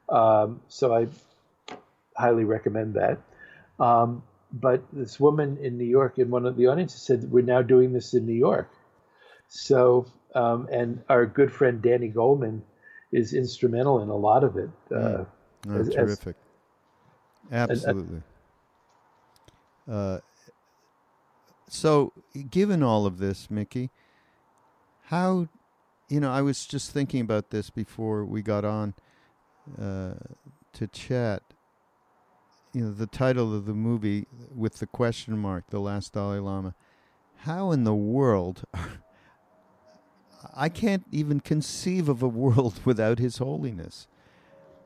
[0.09, 1.07] Um, so I
[2.15, 3.19] highly recommend that.
[3.79, 7.61] Um, but this woman in New York, in one of the audiences, said, We're now
[7.61, 8.69] doing this in New York.
[9.47, 12.61] So, um, and our good friend Danny Goleman
[13.11, 14.69] is instrumental in a lot of it.
[14.93, 15.25] Uh,
[15.67, 16.35] Oh, as, terrific.
[17.51, 18.21] As, Absolutely.
[19.89, 20.19] Uh,
[21.67, 22.13] so,
[22.49, 23.89] given all of this, Mickey,
[25.05, 25.47] how,
[26.09, 28.95] you know, I was just thinking about this before we got on
[29.79, 30.13] uh,
[30.73, 31.43] to chat.
[32.73, 36.75] You know, the title of the movie with the question mark, The Last Dalai Lama.
[37.43, 38.63] How in the world
[40.55, 44.07] I can't even conceive of a world without His Holiness.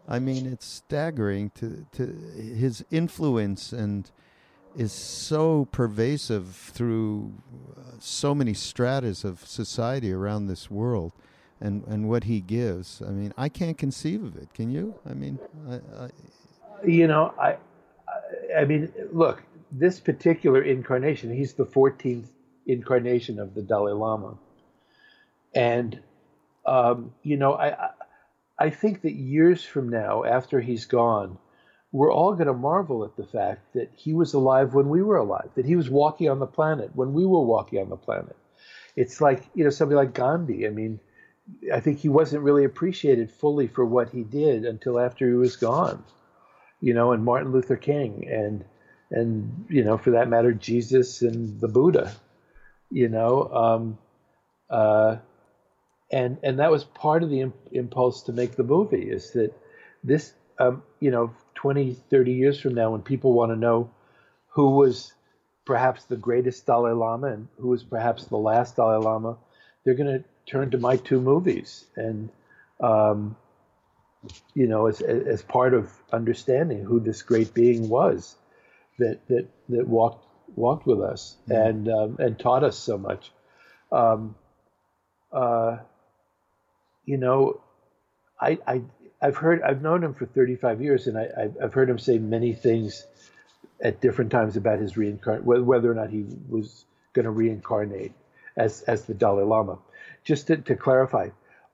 [0.07, 4.11] I mean, it's staggering to to his influence and
[4.75, 7.33] is so pervasive through
[7.77, 11.11] uh, so many stratas of society around this world,
[11.61, 13.01] and and what he gives.
[13.01, 14.53] I mean, I can't conceive of it.
[14.53, 14.95] Can you?
[15.09, 16.09] I mean, I, I
[16.85, 17.57] you know, I,
[18.57, 22.27] I mean, look, this particular incarnation, he's the 14th
[22.65, 24.37] incarnation of the Dalai Lama,
[25.53, 25.99] and
[26.65, 27.89] um, you know, I,
[28.57, 31.37] I think that years from now, after he's gone,
[31.93, 35.17] we're all going to marvel at the fact that he was alive when we were
[35.17, 38.35] alive, that he was walking on the planet when we were walking on the planet.
[38.95, 40.65] It's like, you know, somebody like Gandhi.
[40.65, 40.99] I mean,
[41.71, 45.55] I think he wasn't really appreciated fully for what he did until after he was
[45.55, 46.03] gone,
[46.81, 48.65] you know, and Martin Luther King and,
[49.11, 52.11] and, you know, for that matter, Jesus and the Buddha,
[52.89, 53.97] you know, um,
[54.67, 55.17] uh,
[56.11, 59.53] and and that was part of the imp- impulse to make the movie is that
[60.03, 63.89] this um, you know 20 30 years from now when people want to know
[64.49, 65.13] who was
[65.65, 69.37] perhaps the greatest dalai lama and who was perhaps the last dalai lama
[69.83, 72.29] they're going to turn to my two movies and
[72.81, 73.37] um,
[74.53, 78.35] you know as, as part of understanding who this great being was
[78.99, 81.53] that that that walked walked with us mm-hmm.
[81.53, 83.31] and um, and taught us so much
[83.93, 84.35] um,
[85.31, 85.77] uh,
[87.05, 87.61] you know,
[88.39, 88.81] I, I
[89.23, 92.51] I've heard I've known him for 35 years, and I, I've heard him say many
[92.51, 93.07] things
[93.81, 96.83] at different times about his reincarnate, whether or not he was
[97.13, 98.11] going to reincarnate
[98.57, 99.79] as as the Dalai Lama.
[100.25, 101.29] Just to, to clarify,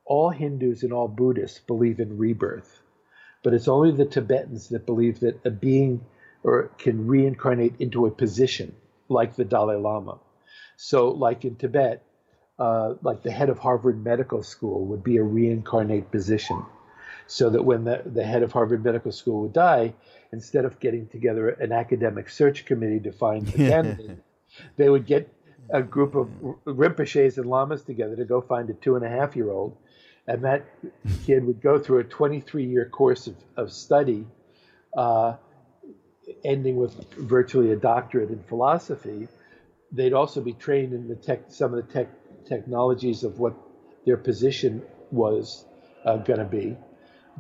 [0.06, 2.84] all Hindus and all Buddhists believe in rebirth,
[3.44, 6.06] but it's only the Tibetans that believe that a being
[6.44, 8.76] or can reincarnate into a position
[9.10, 10.20] like the Dalai Lama.
[10.78, 12.04] So, like in Tibet,
[12.60, 16.64] uh, like the head of Harvard Medical School would be a reincarnate position.
[17.32, 19.94] So that when the, the head of Harvard Medical School would die,
[20.32, 24.18] instead of getting together an academic search committee to find a candidate,
[24.78, 25.32] they would get
[25.70, 26.28] a group of
[26.66, 29.78] Rinpoches and Lamas together to go find a two and a half year old.
[30.26, 30.66] And that
[31.28, 34.26] kid would go through a 23 year course of, of study,
[34.98, 35.36] uh,
[36.44, 39.28] ending with virtually a doctorate in philosophy.
[39.92, 42.10] They'd also be trained in the tech, some of the tech,
[42.48, 43.54] technologies of what
[44.08, 45.66] their position was
[46.06, 46.76] uh, going to be.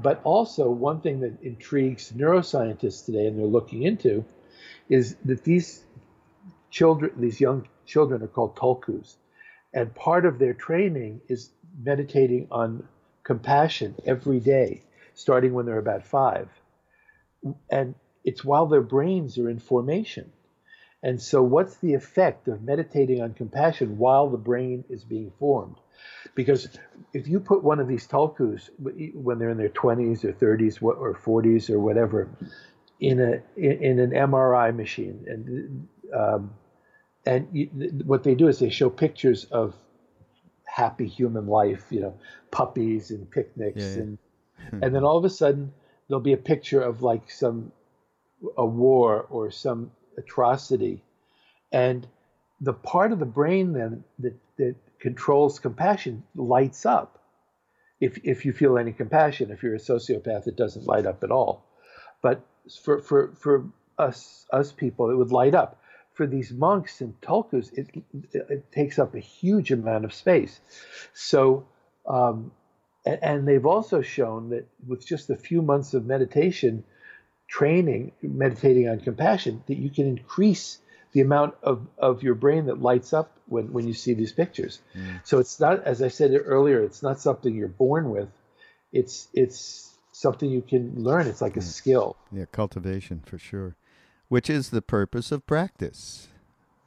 [0.01, 4.23] But also, one thing that intrigues neuroscientists today, and they're looking into,
[4.87, 5.83] is that these
[6.69, 9.15] children, these young children are called tulkus.
[9.73, 11.51] And part of their training is
[11.83, 12.87] meditating on
[13.23, 14.81] compassion every day,
[15.13, 16.49] starting when they're about five.
[17.69, 20.31] And it's while their brains are in formation.
[21.01, 25.77] And so, what's the effect of meditating on compassion while the brain is being formed?
[26.35, 26.69] Because
[27.13, 31.13] if you put one of these tulkus when they're in their 20s or 30s or
[31.13, 32.29] 40s or whatever
[32.99, 36.53] in a in an MRI machine, and um,
[37.25, 37.67] and you,
[38.05, 39.75] what they do is they show pictures of
[40.65, 42.19] happy human life, you know,
[42.51, 44.01] puppies and picnics, yeah, yeah.
[44.01, 44.17] and
[44.83, 45.73] and then all of a sudden
[46.07, 47.71] there'll be a picture of like some
[48.57, 51.01] a war or some atrocity,
[51.71, 52.05] and
[52.61, 57.23] the part of the brain then that that controls compassion lights up.
[57.99, 61.31] If if you feel any compassion, if you're a sociopath, it doesn't light up at
[61.31, 61.65] all.
[62.21, 62.45] But
[62.83, 65.79] for for for us us people, it would light up
[66.19, 70.59] for these monks and tulkus, it, it, takes up a huge amount of space.
[71.13, 71.65] So,
[72.05, 72.51] um,
[73.05, 76.83] and, and, they've also shown that with just a few months of meditation
[77.47, 80.79] training, meditating on compassion, that you can increase
[81.11, 84.79] the amount of, of your brain that lights up when, when you see these pictures.
[84.95, 85.21] Mm.
[85.23, 88.29] So it's not, as I said earlier, it's not something you're born with.
[88.91, 91.27] It's it's something you can learn.
[91.27, 91.63] It's like a mm.
[91.63, 92.15] skill.
[92.31, 93.75] Yeah, cultivation for sure
[94.29, 96.27] which is the purpose of practice.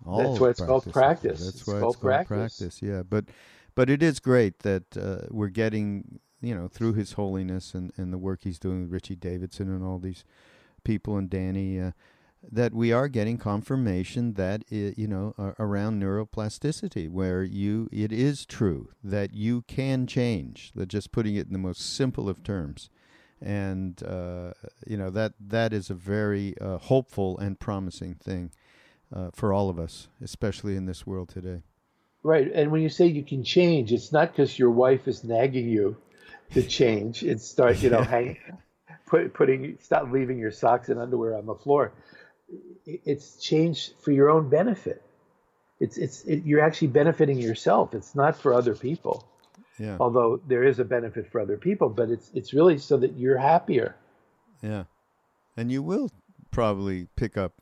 [0.06, 0.66] All That's why it's practice.
[0.66, 1.44] called practice.
[1.44, 2.58] That's it's why called it's called practice.
[2.58, 2.82] practice.
[2.82, 3.26] Yeah, but
[3.74, 8.12] but it is great that uh, we're getting you know through His Holiness and and
[8.12, 10.24] the work He's doing with Richie Davidson and all these
[10.82, 11.78] people and Danny.
[11.78, 11.92] Uh,
[12.50, 18.12] that we are getting confirmation that it, you know uh, around neuroplasticity where you it
[18.12, 22.42] is true that you can change that just putting it in the most simple of
[22.42, 22.90] terms
[23.42, 24.52] and uh,
[24.86, 28.50] you know that that is a very uh, hopeful and promising thing
[29.14, 31.62] uh, for all of us, especially in this world today.
[32.22, 35.68] Right, and when you say you can change, it's not because your wife is nagging
[35.68, 35.96] you
[36.52, 37.22] to change.
[37.24, 38.38] It's start you know hang,
[39.06, 41.92] put, putting stop leaving your socks and underwear on the floor.
[42.86, 45.02] It's changed for your own benefit.
[45.80, 47.94] It's it's it, you're actually benefiting yourself.
[47.94, 49.26] It's not for other people.
[49.78, 49.96] Yeah.
[49.98, 53.38] Although there is a benefit for other people, but it's it's really so that you're
[53.38, 53.96] happier.
[54.62, 54.84] Yeah,
[55.56, 56.10] and you will
[56.50, 57.54] probably pick up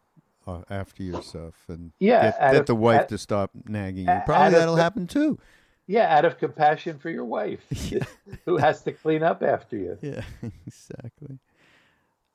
[0.46, 4.20] uh, after yourself and yeah, get, get of, the wife at, to stop nagging you.
[4.26, 5.38] Probably that'll of, happen too.
[5.86, 8.04] Yeah, out of compassion for your wife, yeah.
[8.44, 9.98] who has to clean up after you.
[10.02, 10.22] Yeah,
[10.66, 11.38] exactly.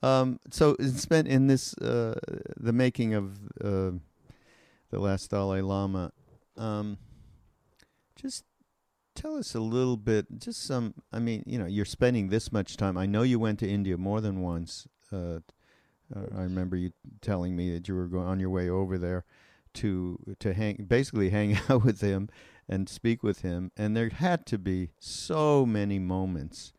[0.05, 2.19] Um, so spent in this uh,
[2.57, 3.91] the making of uh,
[4.91, 6.11] the last Dalai Lama.
[6.57, 6.97] Um,
[8.15, 8.43] just
[9.15, 10.93] tell us a little bit, just some.
[11.11, 12.97] I mean, you know, you're spending this much time.
[12.97, 14.87] I know you went to India more than once.
[15.11, 15.39] Uh
[16.13, 16.91] I remember you
[17.21, 19.25] telling me that you were going on your way over there
[19.75, 22.29] to to hang, basically hang out with him
[22.69, 23.71] and speak with him.
[23.75, 26.73] And there had to be so many moments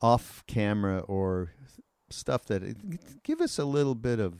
[0.00, 1.52] off camera or
[2.12, 4.34] stuff that give us a little bit of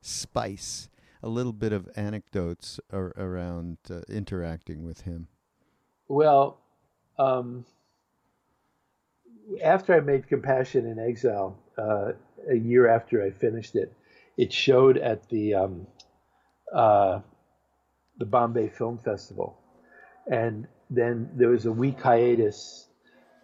[0.00, 0.88] spice,
[1.22, 5.28] a little bit of anecdotes ar- around uh, interacting with him.
[6.08, 6.58] Well,
[7.18, 7.64] um,
[9.62, 12.12] after I made Compassion in Exile, uh,
[12.48, 13.92] a year after I finished it,
[14.36, 15.86] it showed at the um,
[16.72, 17.20] uh,
[18.18, 19.58] the Bombay Film Festival,
[20.30, 22.88] and then there was a week hiatus,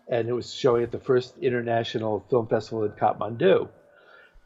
[0.09, 3.69] and it was showing at the first international film festival in Kathmandu,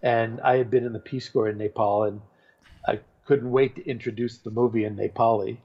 [0.02, 2.20] and I had been in the Peace Corps in Nepal, and
[2.86, 5.58] I couldn't wait to introduce the movie in Nepali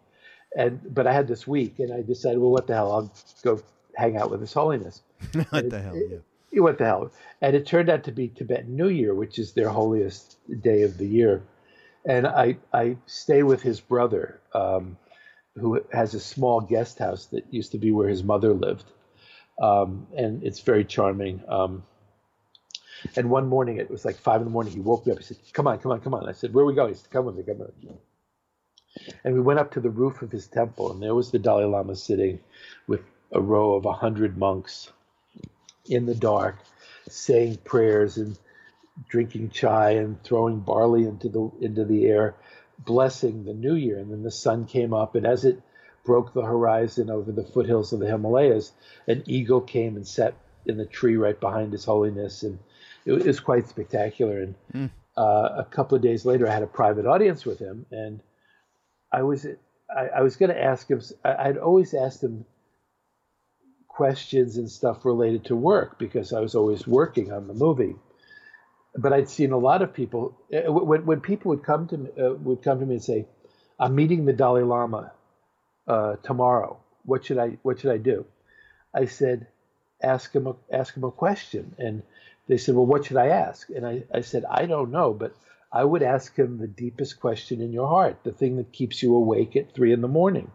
[0.55, 2.91] and but I had this week, and I decided, well, what the hell?
[2.91, 3.61] I'll go
[3.95, 5.01] hang out with His Holiness.
[5.49, 5.95] what the hell?
[5.95, 6.61] Yeah.
[6.61, 7.11] what the hell?
[7.41, 10.97] And it turned out to be Tibetan New Year, which is their holiest day of
[10.97, 11.43] the year.
[12.05, 14.97] And I I stay with his brother, um,
[15.55, 18.85] who has a small guest house that used to be where his mother lived,
[19.59, 21.41] um, and it's very charming.
[21.47, 21.83] Um,
[23.15, 24.73] and one morning, it was like five in the morning.
[24.73, 25.19] He woke me up.
[25.19, 26.99] He said, "Come on, come on, come on." I said, "Where are we going?" He
[26.99, 27.91] said, "Come with me, come with me."
[29.23, 31.65] And we went up to the roof of his temple, and there was the Dalai
[31.65, 32.39] Lama sitting
[32.87, 33.01] with
[33.31, 34.91] a row of a hundred monks
[35.87, 36.57] in the dark,
[37.09, 38.37] saying prayers and
[39.09, 42.35] drinking chai and throwing barley into the into the air,
[42.79, 43.99] blessing the new year.
[43.99, 45.61] And then the sun came up, and as it
[46.05, 48.71] broke the horizon over the foothills of the Himalayas,
[49.07, 50.35] an eagle came and sat
[50.65, 52.59] in the tree right behind His Holiness, and
[53.05, 54.41] it was quite spectacular.
[54.41, 54.89] And mm.
[55.17, 58.21] uh, a couple of days later, I had a private audience with him, and
[59.11, 59.45] I was
[59.95, 61.01] I, I was going to ask him.
[61.23, 62.45] I, would always asked him
[63.87, 67.95] questions and stuff related to work because I was always working on the movie.
[68.97, 72.09] But I'd seen a lot of people eh, when when people would come to me
[72.19, 73.27] uh, would come to me and say,
[73.79, 75.11] I'm meeting the Dalai Lama
[75.87, 76.77] uh, tomorrow.
[77.05, 78.25] What should I What should I do?
[78.93, 79.47] I said,
[80.01, 81.75] ask him a, ask him a question.
[81.77, 82.03] And
[82.47, 83.69] they said, well, what should I ask?
[83.69, 85.35] And I, I said, I don't know, but
[85.71, 89.15] I would ask him the deepest question in your heart, the thing that keeps you
[89.15, 90.49] awake at three in the morning.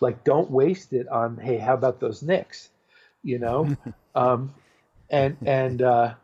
[0.00, 2.68] Like, don't waste it on, hey, how about those Knicks?
[3.22, 3.76] You know,
[4.14, 4.54] um,
[5.10, 6.14] and and uh,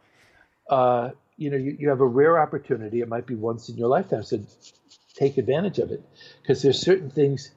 [0.71, 3.01] uh, you know, you, you have a rare opportunity.
[3.01, 4.23] It might be once in your lifetime.
[4.23, 4.41] So
[5.15, 6.03] take advantage of it
[6.41, 7.51] because there's certain things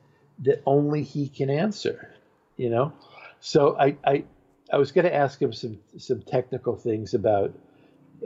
[0.44, 2.10] that only he can answer.
[2.58, 2.94] You know,
[3.40, 4.24] so I I,
[4.72, 7.54] I was going to ask him some some technical things about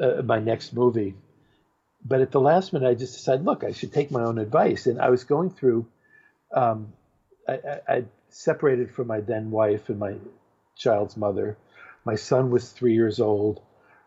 [0.02, 1.16] uh, my next movie,
[2.04, 4.88] but at the last minute I just decided, look, I should take my own advice,
[4.88, 5.86] and I was going through.
[6.52, 6.94] Um,
[7.48, 10.16] I, I, I separated from my then wife and my
[10.76, 11.58] child's mother.
[12.06, 13.62] My son was three years old.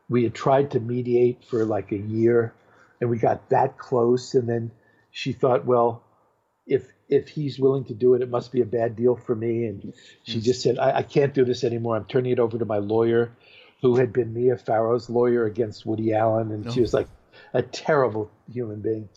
[0.08, 2.52] We had tried to mediate for like a year,
[3.00, 4.34] and we got that close.
[4.34, 4.70] And then
[5.10, 6.02] she thought, well,
[6.66, 9.66] if if he's willing to do it, it must be a bad deal for me.
[9.66, 9.94] And
[10.24, 11.96] she just said, I, I can't do this anymore.
[11.96, 13.30] I'm turning it over to my lawyer,
[13.82, 17.08] who had been Mia Farrow's lawyer against Woody Allen, and she was like
[17.52, 19.08] a terrible human being.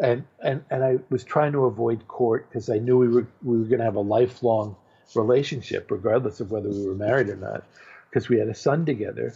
[0.00, 3.58] And and and I was trying to avoid court because I knew we were we
[3.58, 4.76] were going to have a lifelong
[5.14, 7.64] relationship, regardless of whether we were married or not,
[8.08, 9.34] because we had a son together,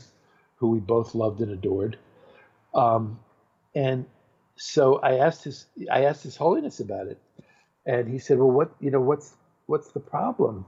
[0.57, 1.99] who we both loved and adored.
[2.75, 3.19] Um,
[3.75, 4.07] and
[4.57, 7.19] so I asked his I asked His Holiness about it,
[7.87, 9.35] and he said, "Well, what you know what's
[9.67, 10.67] what's the problem?"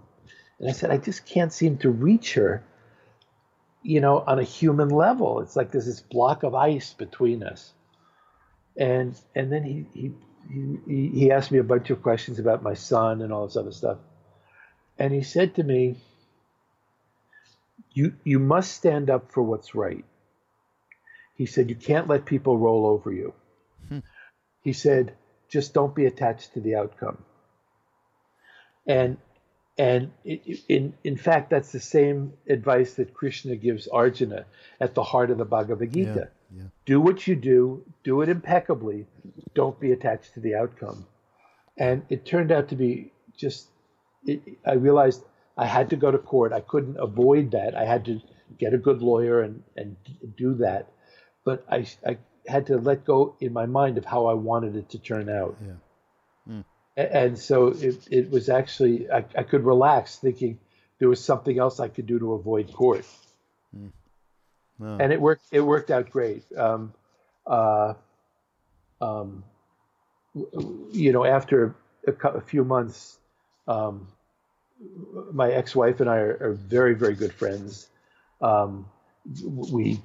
[0.59, 2.63] And I said, "I just can't seem to reach her."
[3.83, 7.73] You know, on a human level, it's like there's this block of ice between us.
[8.77, 10.13] And and then he he
[10.87, 13.73] he, he asked me a bunch of questions about my son and all this other
[13.73, 13.99] stuff.
[14.99, 15.97] And he said to me,
[17.95, 20.05] you, you must stand up for what's right.
[21.37, 23.33] He said, You can't let people roll over you.
[23.89, 24.01] Hmm.
[24.61, 25.15] He said,
[25.55, 27.19] Just don't be attached to the outcome.
[28.89, 29.19] And
[29.79, 34.47] and in in fact, that's the same advice that Krishna gives Arjuna
[34.81, 36.29] at the heart of the Bhagavad Gita.
[36.51, 36.69] Yeah, yeah.
[36.87, 39.07] Do what you do, do it impeccably.
[39.55, 41.07] Don't be attached to the outcome.
[41.79, 43.69] And it turned out to be just.
[44.27, 45.23] It, I realized
[45.57, 46.53] I had to go to court.
[46.53, 47.77] I couldn't avoid that.
[47.77, 48.21] I had to
[48.59, 49.97] get a good lawyer and, and
[50.37, 50.89] do that.
[51.45, 54.91] But I, I had to let go in my mind of how I wanted it
[54.91, 55.57] to turn out.
[55.61, 56.55] Yeah.
[56.55, 56.65] Mm.
[56.97, 60.59] And so it, it was actually, I, I could relax thinking
[60.99, 63.07] there was something else I could do to avoid court.
[63.77, 63.91] Mm.
[64.81, 64.99] Oh.
[65.01, 66.45] And it worked, it worked out great.
[66.57, 66.93] Um,
[67.47, 67.95] uh,
[69.01, 69.45] um,
[70.93, 71.75] you know, after
[72.07, 73.19] a, a few months,
[73.67, 74.09] um,
[75.33, 77.89] my ex-wife and I are, are very, very good friends.
[78.41, 78.87] Um,
[79.43, 80.01] we,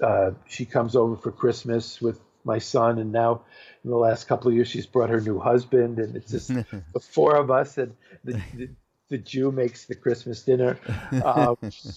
[0.00, 3.42] uh, she comes over for Christmas with my son, and now
[3.84, 6.48] in the last couple of years, she's brought her new husband, and it's just
[6.92, 7.94] the four of us, and
[8.24, 8.68] the, the,
[9.08, 10.78] the Jew makes the Christmas dinner.
[11.24, 11.56] Um,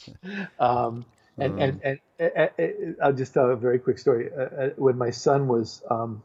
[0.59, 1.05] um,
[1.37, 1.81] and, and,
[2.19, 4.29] and, and, I'll just tell a very quick story.
[4.35, 6.21] Uh, uh when my son was um,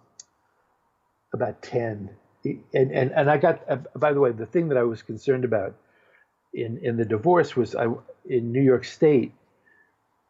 [1.33, 2.11] about 10,
[2.45, 5.45] and, and, and I got, uh, by the way, the thing that I was concerned
[5.45, 5.77] about
[6.53, 7.87] in in the divorce was I
[8.27, 9.33] in New York State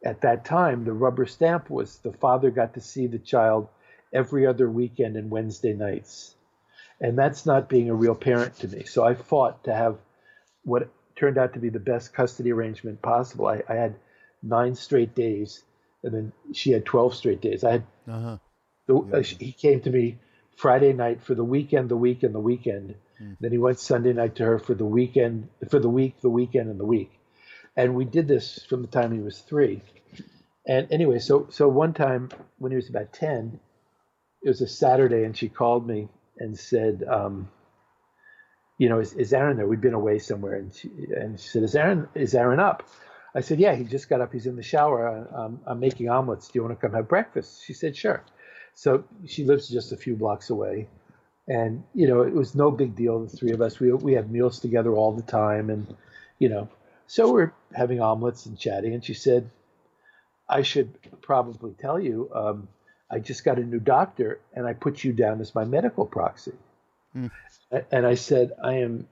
[0.05, 3.67] at that time the rubber stamp was the father got to see the child
[4.13, 6.35] every other weekend and Wednesday nights.
[7.01, 8.83] And that's not being a real parent to me.
[8.85, 9.97] So I fought to have
[10.63, 13.47] what turned out to be the best custody arrangement possible.
[13.47, 13.95] I, I had
[14.41, 15.63] nine straight days,
[16.03, 17.63] and then she had 12 straight days.
[17.63, 18.37] I had, uh-huh.
[18.87, 20.19] the, uh, he came to me
[20.55, 22.95] Friday night for the weekend, the weekend, the weekend.
[23.21, 23.37] Mm.
[23.41, 26.69] Then he went Sunday night to her for the weekend, for the week, the weekend,
[26.69, 27.11] and the week.
[27.75, 29.81] And we did this from the time he was three.
[30.67, 33.59] And anyway, so so one time when he was about ten,
[34.43, 36.07] it was a Saturday, and she called me
[36.39, 37.49] and said, um,
[38.77, 39.67] "You know, is, is Aaron there?
[39.67, 42.83] We'd been away somewhere." And she and she said, "Is Aaron is Aaron up?"
[43.35, 44.33] I said, "Yeah, he just got up.
[44.33, 45.27] He's in the shower.
[45.67, 46.47] I'm making omelets.
[46.47, 48.23] Do you want to come have breakfast?" She said, "Sure."
[48.73, 50.87] So she lives just a few blocks away,
[51.47, 53.19] and you know it was no big deal.
[53.25, 55.95] The three of us we we had meals together all the time, and
[56.39, 56.69] you know,
[57.07, 58.93] so we're having omelets and chatting.
[58.93, 59.49] And she said,
[60.47, 62.67] "I should probably tell you, um,
[63.09, 66.53] I just got a new doctor, and I put you down as my medical proxy."
[67.15, 67.31] Mm.
[67.91, 69.07] And I said, "I am."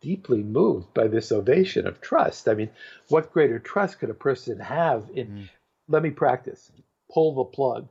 [0.00, 2.48] Deeply moved by this ovation of trust.
[2.48, 2.70] I mean,
[3.08, 5.28] what greater trust could a person have in?
[5.28, 5.48] Mm.
[5.86, 6.72] Let me practice.
[7.14, 7.86] Pull the plug.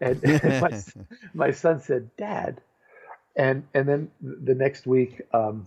[0.00, 0.82] And, and my,
[1.34, 2.60] my son said, "Dad,
[3.36, 5.66] and and then the next week um,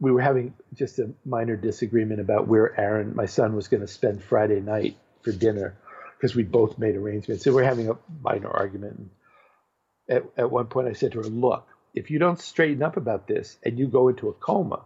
[0.00, 3.86] we were having just a minor disagreement about where Aaron, my son, was going to
[3.86, 5.76] spend Friday night for dinner
[6.16, 7.44] because we both made arrangements.
[7.44, 8.98] So we're having a minor argument.
[8.98, 9.10] And
[10.08, 13.26] at, at one point, I said to her, "Look, if you don't straighten up about
[13.26, 14.82] this and you go into a coma,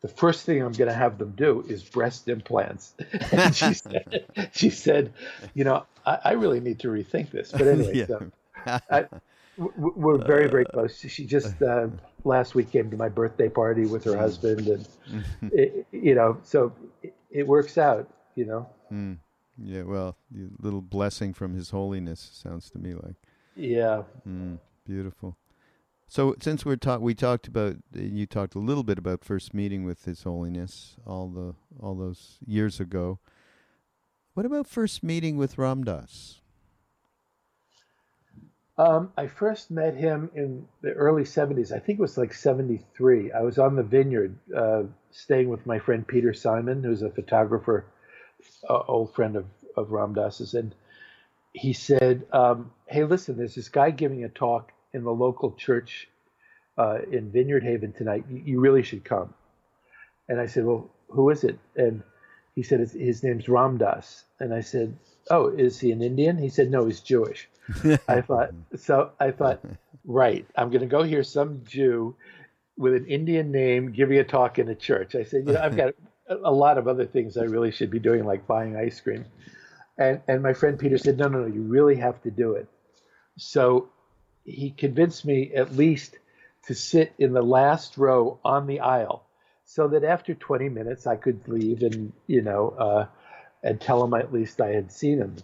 [0.00, 2.94] the first thing I'm going to have them do is breast implants.
[3.32, 5.12] and she said, she said,
[5.54, 7.52] you know, I, I really need to rethink this.
[7.52, 8.06] But anyway, yeah.
[8.06, 8.30] so
[8.66, 9.06] I,
[9.58, 10.98] we're very, very close.
[10.98, 11.88] She just uh,
[12.24, 14.88] last week came to my birthday party with her husband, and
[15.52, 16.72] it, you know, so
[17.02, 18.08] it, it, works out.
[18.34, 18.70] You know.
[18.90, 19.18] Mm.
[19.62, 19.82] Yeah.
[19.82, 23.16] Well, the little blessing from His Holiness sounds to me like.
[23.54, 24.02] Yeah.
[24.26, 25.36] Mm, beautiful.
[26.08, 29.84] So since we're talk, we talked about you talked a little bit about first meeting
[29.84, 33.20] with His Holiness all the all those years ago.
[34.34, 36.40] What about first meeting with Ram Dass?
[38.80, 41.70] Um, I first met him in the early 70s.
[41.70, 43.30] I think it was like 73.
[43.30, 47.84] I was on the vineyard uh, staying with my friend Peter Simon, who's a photographer,
[48.68, 50.54] uh, old friend of, of Ram Dass's.
[50.54, 50.74] And
[51.52, 56.08] he said, um, Hey, listen, there's this guy giving a talk in the local church
[56.78, 58.24] uh, in Vineyard Haven tonight.
[58.28, 59.34] You, you, really should come.
[60.28, 61.58] And I said, Well, who is it?
[61.76, 62.02] And
[62.54, 64.24] he said, His name's Ram Dass.
[64.38, 64.96] And I said,
[65.30, 66.38] Oh, is he an Indian?
[66.38, 67.48] He said, No, he's Jewish.
[68.08, 69.60] I thought, so I thought,
[70.04, 72.16] right, I'm going to go hear some Jew
[72.76, 75.14] with an Indian name giving a talk in a church.
[75.14, 75.94] I said, You know, I've got
[76.30, 79.24] a lot of other things I really should be doing, like buying ice cream.
[79.98, 82.68] And, and my friend Peter said, No, no, no, you really have to do it.
[83.36, 83.88] So
[84.44, 86.16] he convinced me at least
[86.66, 89.24] to sit in the last row on the aisle
[89.64, 93.06] so that after 20 minutes I could leave and, you know, uh,
[93.62, 95.36] and tell him at least I had seen him.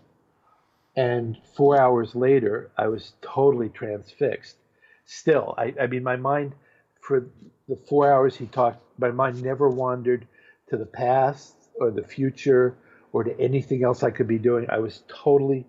[0.96, 4.56] And four hours later, I was totally transfixed.
[5.04, 6.54] Still, I, I mean, my mind,
[7.00, 7.26] for
[7.68, 10.26] the four hours he talked, my mind never wandered
[10.68, 12.76] to the past or the future
[13.12, 14.66] or to anything else I could be doing.
[14.68, 15.66] I was totally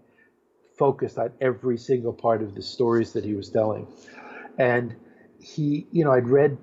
[0.77, 3.87] focused on every single part of the stories that he was telling.
[4.57, 4.95] And
[5.39, 6.57] he, you know, I'd read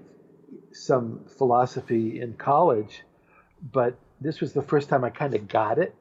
[0.73, 3.03] some philosophy in college,
[3.73, 5.95] but this was the first time I kind of got it.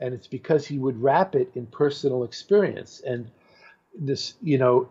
[0.00, 3.00] And it's because he would wrap it in personal experience.
[3.04, 3.30] And
[3.98, 4.88] this, you know,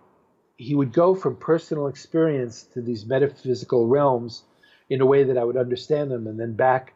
[0.57, 4.43] he would go from personal experience to these metaphysical realms
[4.89, 6.93] in a way that I would understand them and then back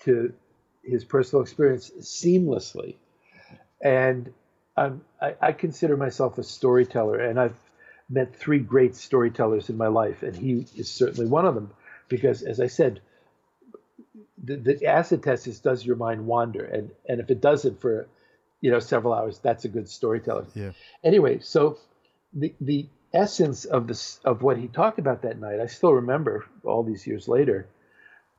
[0.00, 0.32] to
[0.82, 2.96] his personal experience seamlessly.
[3.80, 4.32] And
[4.76, 7.56] I'm, I, I consider myself a storyteller, and I've
[8.10, 11.70] met three great storytellers in my life, and he is certainly one of them.
[12.08, 13.00] Because, as I said,
[14.42, 18.06] the, the acid test is does your mind wander, and and if it doesn't for,
[18.60, 20.46] you know, several hours, that's a good storyteller.
[20.54, 20.72] Yeah.
[21.02, 21.78] Anyway, so
[22.34, 26.44] the the essence of this of what he talked about that night, I still remember
[26.64, 27.66] all these years later,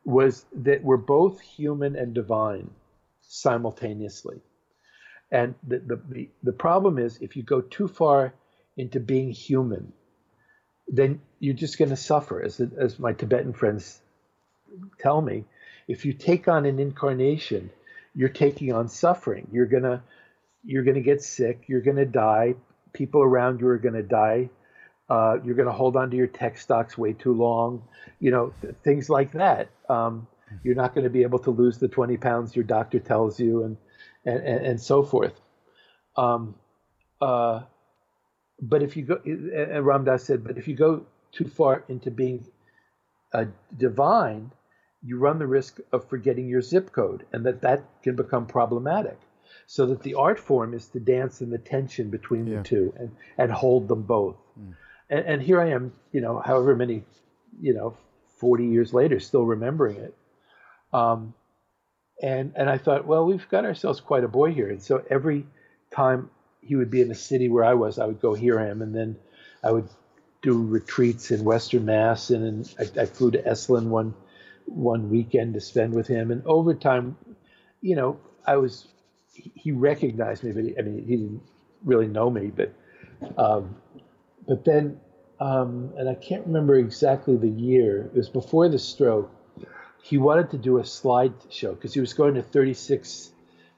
[0.04, 2.70] was that we're both human and divine
[3.22, 4.42] simultaneously.
[5.32, 8.34] And the, the, the, the problem is if you go too far
[8.78, 9.92] into being human,
[10.88, 12.42] then you're just going to suffer.
[12.42, 14.00] As, as my Tibetan friends
[15.00, 15.46] tell me,
[15.88, 17.72] if you take on an incarnation,
[18.16, 19.48] you're taking on suffering.
[19.52, 20.04] You're gonna
[20.64, 21.66] you're gonna get sick.
[21.68, 22.56] You're gonna die.
[22.94, 24.50] People around you are gonna die.
[25.10, 27.84] Uh, you're gonna hold on to your tech stocks way too long.
[28.20, 29.70] You know th- things like that.
[29.90, 30.28] Um,
[30.64, 33.64] you're not going to be able to lose the 20 pounds your doctor tells you,
[33.64, 33.78] and
[34.26, 35.40] and, and, and so forth.
[36.18, 36.56] Um,
[37.22, 37.62] uh,
[38.62, 42.10] but if you go, and Ram Dass said, but if you go too far into
[42.10, 42.46] being
[43.34, 43.46] uh,
[43.78, 44.52] divine,
[45.04, 49.20] you run the risk of forgetting your zip code, and that that can become problematic.
[49.68, 52.58] So that the art form is to dance in the tension between yeah.
[52.58, 54.38] the two and and hold them both.
[54.60, 54.76] Mm.
[55.10, 57.04] And, and here I am, you know, however many,
[57.62, 57.98] you know,
[58.38, 60.16] forty years later, still remembering it.
[60.94, 61.34] Um,
[62.22, 64.70] and and I thought, well, we've got ourselves quite a boy here.
[64.70, 65.46] And so every
[65.92, 66.30] time
[66.62, 68.96] he would be in the city where I was, I would go hear him, and
[68.96, 69.18] then
[69.64, 69.90] I would
[70.42, 74.14] do retreats in Western Mass, and I, I flew to Esalen one
[74.66, 76.32] one weekend to spend with him.
[76.32, 77.18] And over time,
[77.82, 78.88] you know, I was
[79.32, 81.42] he recognized me, but he, I mean, he didn't
[81.84, 82.74] really know me, but
[83.38, 83.76] um,
[84.48, 85.00] but then,
[85.40, 88.06] um, and I can't remember exactly the year.
[88.14, 89.32] It was before the stroke
[90.06, 93.32] he wanted to do a slide show because he was going to 36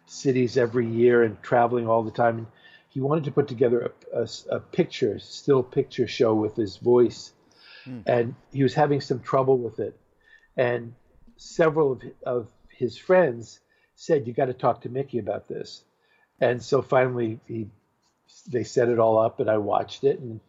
[0.08, 2.40] cities every year and traveling all the time.
[2.40, 2.48] And
[2.90, 7.32] he wanted to put together a, a, a picture, still picture show with his voice.
[7.88, 8.04] Mm.
[8.06, 9.98] And he was having some trouble with it.
[10.58, 10.96] And
[11.38, 13.62] several of, of his friends
[13.96, 15.86] said, You got to talk to Mickey about this.
[16.42, 17.70] And so finally, he,
[18.50, 20.20] they set it all up, and I watched it.
[20.20, 20.42] And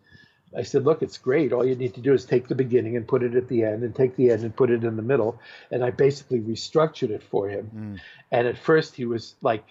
[0.57, 1.53] I said, look, it's great.
[1.53, 3.82] All you need to do is take the beginning and put it at the end,
[3.82, 5.38] and take the end and put it in the middle.
[5.70, 7.70] And I basically restructured it for him.
[7.74, 8.01] Mm.
[8.32, 9.64] And at first, he was like,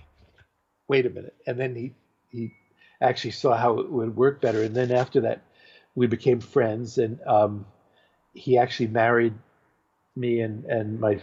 [0.88, 1.36] wait a minute.
[1.45, 1.93] And then he
[2.30, 2.53] he
[3.01, 4.63] actually saw how it would work better.
[4.63, 5.41] And then after that,
[5.95, 7.65] we became friends, and um,
[8.34, 9.34] he actually married
[10.15, 11.19] me and and my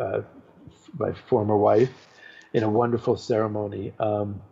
[0.00, 0.22] uh,
[0.98, 2.08] my former wife
[2.52, 3.92] in a wonderful ceremony.
[4.00, 4.42] Um,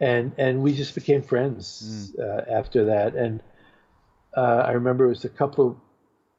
[0.00, 2.20] and and we just became friends mm.
[2.20, 3.14] uh, after that.
[3.14, 3.40] And
[4.36, 5.76] uh, I remember it was a couple of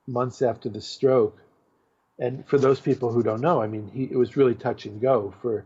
[0.08, 1.38] months after the stroke.
[2.20, 5.02] And for those people who don't know, I mean, he, it was really touch and
[5.02, 5.66] go for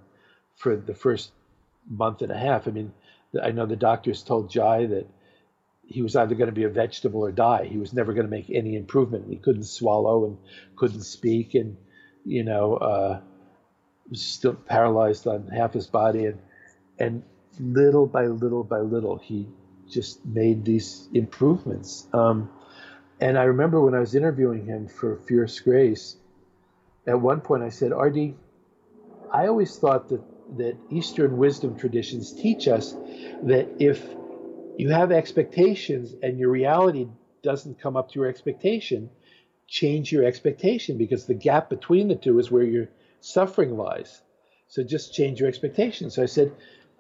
[0.58, 1.32] for the first
[1.90, 2.68] month and a half.
[2.68, 2.94] I mean,
[3.42, 5.08] I know the doctors told Jai that
[5.86, 7.66] he was either going to be a vegetable or die.
[7.66, 9.30] He was never going to make any improvement.
[9.30, 10.38] He couldn't swallow and
[10.76, 11.78] couldn't speak, and
[12.26, 13.22] you know, uh,
[14.10, 16.26] was still paralyzed on half his body.
[16.26, 16.40] And
[17.00, 17.24] and
[17.60, 19.48] little by little by little, he
[19.92, 22.08] just made these improvements.
[22.14, 22.50] Um,
[23.20, 26.16] and I remember when I was interviewing him for Fierce Grace,
[27.06, 28.36] at one point I said, RD,
[29.32, 30.24] I always thought that,
[30.58, 32.96] that Eastern wisdom traditions teach us
[33.44, 34.04] that if
[34.78, 37.08] you have expectations and your reality
[37.44, 39.10] doesn't come up to your expectation,
[39.68, 42.90] change your expectation because the gap between the two is where your
[43.20, 44.22] suffering lies.
[44.68, 46.16] So just change your expectations.
[46.16, 46.54] So I said,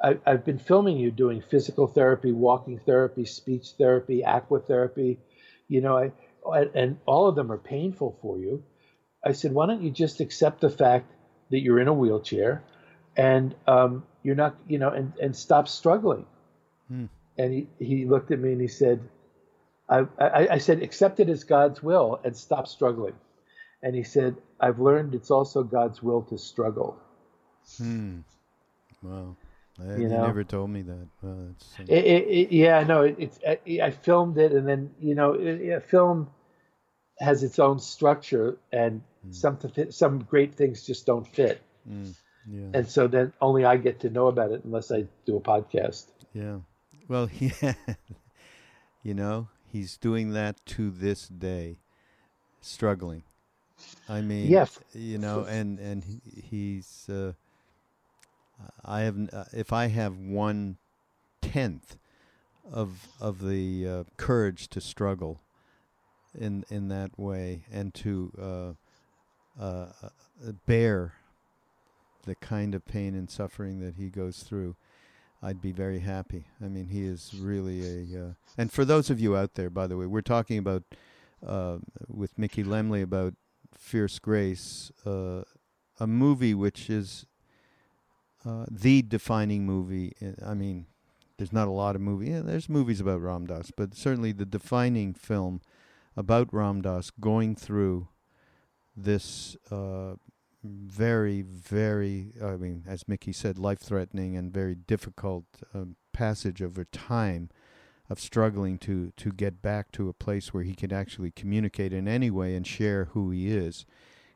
[0.04, 5.20] I, have been filming you doing physical therapy, walking therapy, speech therapy, aqua therapy,
[5.68, 6.12] you know, I,
[6.74, 8.64] and all of them are painful for you.
[9.24, 11.12] I said, why don't you just accept the fact
[11.52, 12.64] that you're in a wheelchair
[13.16, 16.26] and um, you're not, you know, and, and stop struggling.
[16.88, 17.06] Hmm.
[17.38, 19.02] And he, he looked at me and he said,
[19.88, 23.14] I, I, I said, accept it as God's will and stop struggling.
[23.84, 26.98] And he said, I've learned it's also God's will to struggle.
[27.78, 28.20] Hmm.
[29.04, 29.36] Wow.
[29.88, 30.26] I, you, know?
[30.26, 31.08] never told me that.
[31.22, 35.80] Well, it, it, it, yeah, no, it's I, filmed it, and then you know, a
[35.80, 36.30] film
[37.20, 39.34] has its own structure, and mm.
[39.34, 39.58] some
[39.92, 41.62] some great things just don't fit.
[41.90, 42.14] Mm.
[42.50, 42.68] Yeah.
[42.74, 46.08] And so then only I get to know about it unless I do a podcast.
[46.34, 46.58] Yeah.
[47.08, 47.74] Well, yeah.
[49.04, 51.78] you know, he's doing that to this day,
[52.62, 53.24] struggling.
[54.08, 54.66] I mean, yeah.
[54.94, 57.34] you know, and and he's uh,
[58.84, 60.78] I have uh, if I have one
[61.42, 61.98] tenth
[62.72, 65.42] of of the uh, courage to struggle
[66.38, 68.32] in in that way and to
[69.60, 71.14] uh, uh, uh, bear
[72.26, 74.76] the kind of pain and suffering that he goes through,
[75.42, 76.46] I'd be very happy.
[76.64, 78.24] I mean, he is really a.
[78.24, 80.84] Uh, and for those of you out there, by the way, we're talking about
[82.08, 83.34] with Mickey Lemle about
[83.76, 87.26] Fierce Grace, a movie which is
[88.46, 90.14] uh, the defining movie.
[90.46, 90.88] I mean,
[91.38, 92.30] there's not a lot of movie.
[92.30, 95.62] Yeah, there's movies about Ram Dass, but certainly the defining film
[96.16, 98.08] about Ram Dass going through
[98.96, 100.16] this uh,
[100.64, 107.50] very, very, I mean, as Mickey said, life-threatening and very difficult um, passage over time
[108.10, 112.08] of struggling to to get back to a place where he can actually communicate in
[112.08, 113.86] any way and share who he is.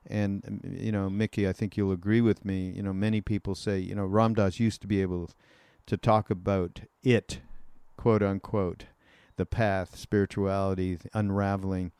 [0.08, 2.72] And um, you know, Mickey, I think you'll agree with me.
[2.76, 5.32] You know, many people say, you know, Ram Dass used to be able
[5.88, 7.40] to talk about it,
[7.98, 8.86] quote unquote,
[9.36, 11.92] the path, spirituality, unraveling,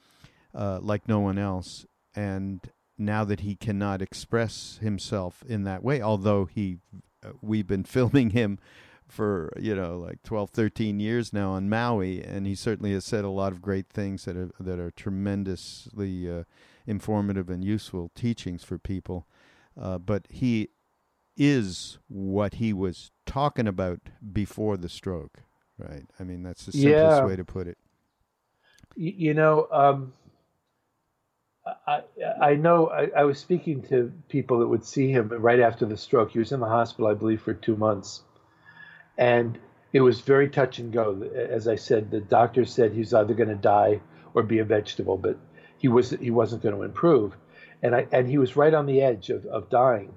[0.54, 1.86] uh, like no one else.
[2.16, 2.62] And
[2.98, 6.78] now that he cannot express himself in that way, although he,
[7.24, 8.60] uh, we've been filming him
[9.08, 13.24] for you know like 12 13 years now on Maui and he certainly has said
[13.24, 16.44] a lot of great things that are that are tremendously uh,
[16.88, 19.28] informative and useful teachings for people.
[19.80, 20.70] Uh, but he
[21.38, 24.00] is what he was talking about
[24.32, 25.42] before the stroke,
[25.78, 26.06] right?
[26.20, 27.26] I mean, that's the simplest yeah.
[27.26, 27.78] way to put it.
[28.96, 30.14] You know, um,
[31.88, 32.02] I
[32.42, 35.98] I know I, I, was speaking to people that would see him right after the
[35.98, 36.32] stroke.
[36.32, 38.22] He was in the hospital, I believe, for two months,
[39.18, 39.58] and
[39.92, 41.24] it was very touch and go.
[41.24, 44.00] As I said, the doctor said he was either going to die
[44.34, 45.38] or be a vegetable, but
[45.86, 47.38] he was he wasn't going to improve,
[47.84, 50.12] and I and he was right on the edge of, of dying,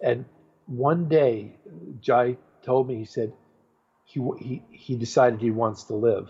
[0.00, 0.24] and
[0.66, 1.54] one day
[2.00, 3.32] Jai told me he said
[4.04, 6.28] he he he decided he wants to live,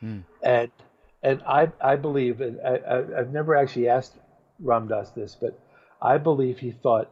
[0.00, 0.20] hmm.
[0.42, 0.70] and
[1.22, 4.14] and I I believe and I, I've never actually asked
[4.58, 5.60] Ram Dass this, but
[6.00, 7.10] I believe he thought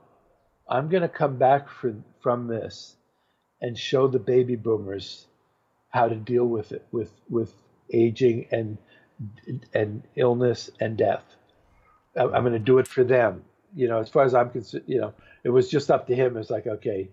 [0.66, 2.96] I'm going to come back for, from this
[3.60, 5.26] and show the baby boomers
[5.90, 7.52] how to deal with it with with
[7.92, 8.78] aging and
[9.74, 11.24] and illness and death.
[12.16, 13.44] I'm going to do it for them.
[13.74, 15.12] You know, as far as I'm concerned, you know,
[15.44, 16.36] it was just up to him.
[16.36, 17.08] It's like, okay,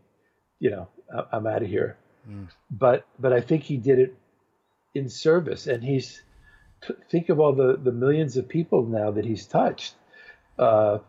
[0.59, 0.87] you know,
[1.31, 1.97] I'm out of here.
[2.29, 2.47] Mm.
[2.71, 4.15] But but I think he did it
[4.95, 6.21] in service, and he's
[7.09, 9.95] think of all the the millions of people now that he's touched,
[10.57, 10.99] uh,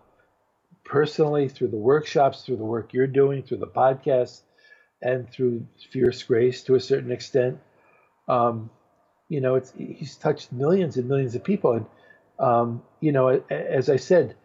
[0.85, 4.43] personally through the workshops, through the work you're doing, through the podcast,
[5.03, 7.59] and through Fierce Grace to a certain extent.
[8.27, 8.71] Um,
[9.29, 11.87] You know, it's he's touched millions and millions of people, and
[12.39, 14.37] um, you know, as I said,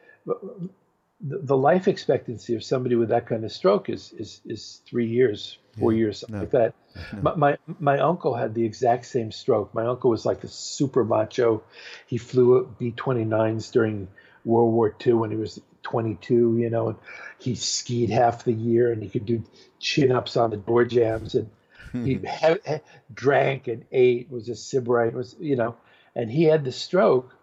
[1.22, 5.58] the life expectancy of somebody with that kind of stroke is is is three years,
[5.78, 6.74] four yeah, years, something no, like that.
[7.14, 7.22] No.
[7.22, 9.74] My, my, my uncle had the exact same stroke.
[9.74, 11.64] My uncle was like a super macho.
[12.08, 14.08] He flew B twenty nines during
[14.46, 16.98] World War II when he was 22, you know, and
[17.38, 19.44] he skied half the year and he could do
[19.80, 21.50] chin ups on the door jambs and
[21.92, 22.82] he ha- ha-
[23.14, 25.76] drank and ate, was a sybarite, was, you know,
[26.16, 27.36] and he had the stroke.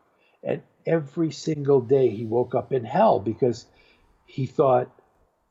[0.43, 3.67] And every single day he woke up in hell because
[4.25, 4.91] he thought,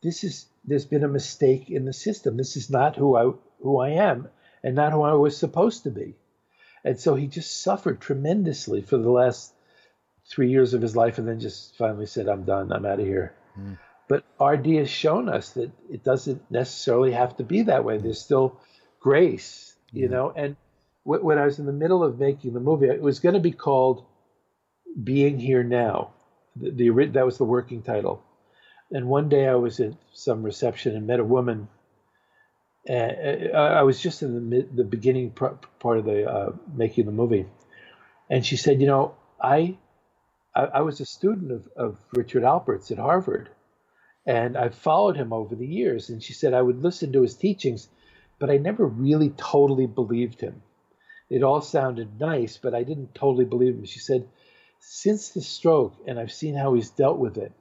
[0.01, 2.37] this is, there's been a mistake in the system.
[2.37, 3.31] This is not who I,
[3.61, 4.29] who I am
[4.63, 6.15] and not who I was supposed to be.
[6.83, 9.53] And so he just suffered tremendously for the last
[10.29, 13.05] three years of his life and then just finally said, I'm done, I'm out of
[13.05, 13.33] here.
[13.59, 13.77] Mm.
[14.07, 17.97] But RD has shown us that it doesn't necessarily have to be that way.
[17.97, 18.59] There's still
[19.05, 20.33] grace, you know.
[20.35, 20.55] And
[21.03, 23.51] when I was in the middle of making the movie, it was going to be
[23.51, 24.03] called
[25.03, 26.13] Being Here Now.
[26.55, 28.23] The, the, that was the working title.
[28.89, 31.67] And one day I was at some reception and met a woman.
[32.87, 37.47] And I was just in the the beginning part of the uh, making the movie,
[38.29, 39.77] and she said, "You know, I
[40.55, 43.49] I, I was a student of, of Richard Alpert's at Harvard,
[44.25, 46.09] and I've followed him over the years.
[46.09, 47.89] And she said I would listen to his teachings,
[48.39, 50.61] but I never really totally believed him.
[51.29, 53.85] It all sounded nice, but I didn't totally believe him.
[53.85, 54.27] She said,
[54.79, 57.51] since the stroke, and I've seen how he's dealt with it,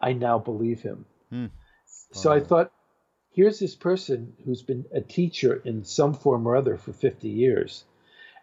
[0.00, 1.06] I now believe him.
[1.30, 1.46] Hmm.
[2.12, 2.70] So I thought,
[3.32, 7.84] here's this person who's been a teacher in some form or other for 50 years.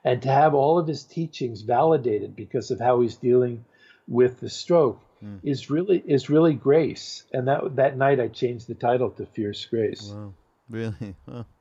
[0.03, 3.65] And to have all of his teachings validated because of how he's dealing
[4.07, 5.39] with the stroke mm.
[5.43, 7.23] is really is really grace.
[7.31, 10.11] And that that night I changed the title to Fierce Grace.
[10.11, 10.33] Wow,
[10.69, 11.15] really?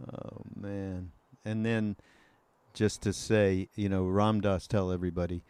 [0.00, 1.12] Oh man!
[1.44, 1.96] And then
[2.74, 5.42] just to say, you know, Ram Dass tell everybody.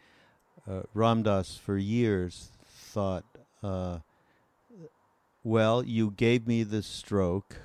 [0.69, 3.23] Uh, Ram Dass for years thought,
[3.63, 3.99] uh,
[5.43, 7.57] well, you gave me the stroke,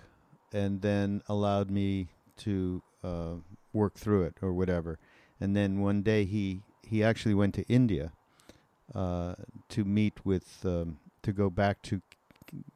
[0.53, 2.09] and then allowed me
[2.39, 3.35] to uh,
[3.73, 4.99] work through it or whatever.
[5.41, 8.13] And then one day he he actually went to India
[8.95, 9.35] uh,
[9.71, 12.03] to meet with um, to go back to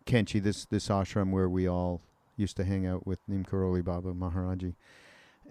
[0.06, 2.00] Kainchi, this this ashram where we all
[2.38, 4.74] used to hang out with Neem Karoli Baba Maharaji,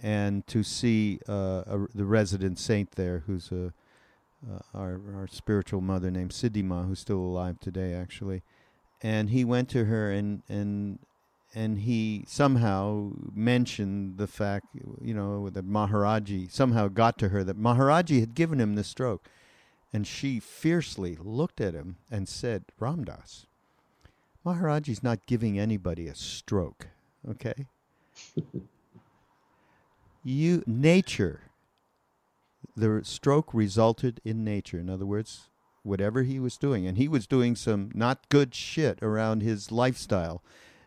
[0.02, 3.74] and to see uh, a, the resident saint there, who's a
[4.48, 8.44] uh, our our spiritual mother named Siddhima, who's still alive today, actually.
[9.02, 11.00] And he went to her and and
[11.56, 14.68] and he somehow mentioned the fact,
[15.02, 19.28] you know, that Maharaji somehow got to her that Maharaji had given him the stroke.
[19.94, 23.48] And she fiercely looked at him and said, Ram Dass,
[24.48, 26.88] Maharaji's not giving anybody a stroke,
[27.30, 27.68] okay?
[30.24, 31.42] you nature
[32.76, 34.80] the stroke resulted in nature.
[34.80, 35.50] In other words,
[35.84, 40.42] whatever he was doing, and he was doing some not good shit around his lifestyle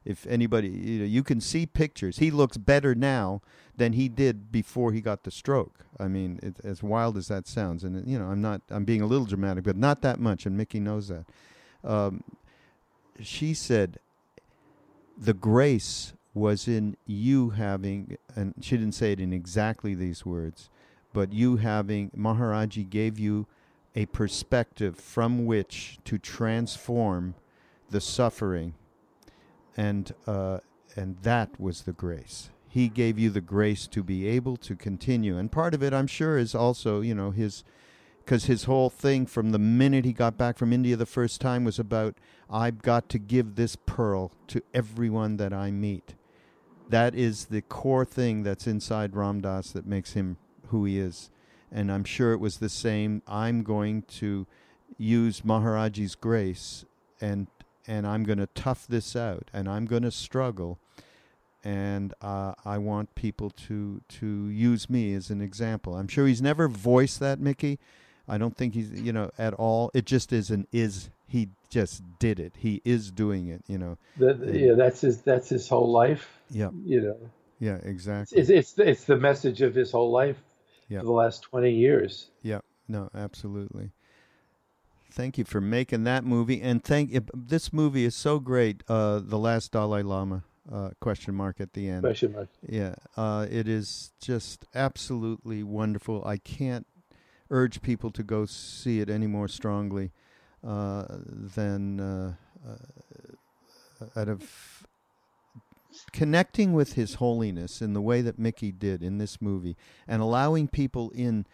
[0.06, 2.16] if anybody, you know, you can see pictures.
[2.16, 3.42] He looks better now
[3.76, 5.84] than he did before he got the stroke.
[5.98, 9.02] I mean, it, as wild as that sounds, and you know, I'm not, I'm being
[9.02, 11.26] a little dramatic, but not that much, and Mickey knows that.
[11.84, 12.24] Um,
[13.22, 13.98] she said,
[15.16, 20.70] the grace was in you having, and she didn't say it in exactly these words,
[21.12, 23.46] but you having Maharaji gave you
[23.94, 27.34] a perspective from which to transform
[27.90, 28.74] the suffering
[29.76, 30.58] and uh,
[30.96, 32.50] and that was the grace.
[32.68, 36.06] He gave you the grace to be able to continue, and part of it, I'm
[36.06, 37.64] sure, is also you know his
[38.24, 41.64] because his whole thing from the minute he got back from India the first time
[41.64, 42.16] was about
[42.48, 46.14] I've got to give this pearl to everyone that I meet.
[46.88, 50.36] That is the core thing that's inside Ram Dass that makes him
[50.68, 51.30] who he is.
[51.70, 53.22] And I'm sure it was the same.
[53.28, 54.46] I'm going to
[54.98, 56.84] use Maharaji's grace
[57.20, 57.46] and
[57.86, 60.78] and I'm going to tough this out and I'm going to struggle
[61.62, 65.94] and uh, I want people to to use me as an example.
[65.94, 67.78] I'm sure he's never voiced that, Mickey.
[68.30, 69.90] I don't think he's you know at all.
[69.94, 71.10] It just is an is.
[71.26, 72.54] He just did it.
[72.58, 73.62] He is doing it.
[73.66, 73.98] You know.
[74.16, 75.22] The, yeah, that's his.
[75.22, 76.28] That's his whole life.
[76.50, 76.70] Yeah.
[76.84, 77.16] You know.
[77.58, 78.38] Yeah, exactly.
[78.38, 80.38] It's it's it's the message of his whole life
[80.88, 81.00] yeah.
[81.00, 82.28] for the last twenty years.
[82.42, 82.60] Yeah.
[82.88, 83.92] No, absolutely
[85.10, 88.82] thank you for making that movie, and thank this movie is so great.
[88.88, 92.02] Uh, the last Dalai Lama uh, question mark at the end.
[92.02, 92.48] Question mark.
[92.66, 96.22] Yeah, uh, it is just absolutely wonderful.
[96.24, 96.86] I can't
[97.50, 100.10] urge people to go see it any more strongly
[100.66, 102.34] uh, than uh,
[102.68, 104.86] uh, out of
[106.12, 109.76] connecting with His Holiness in the way that Mickey did in this movie,
[110.06, 111.46] and allowing people in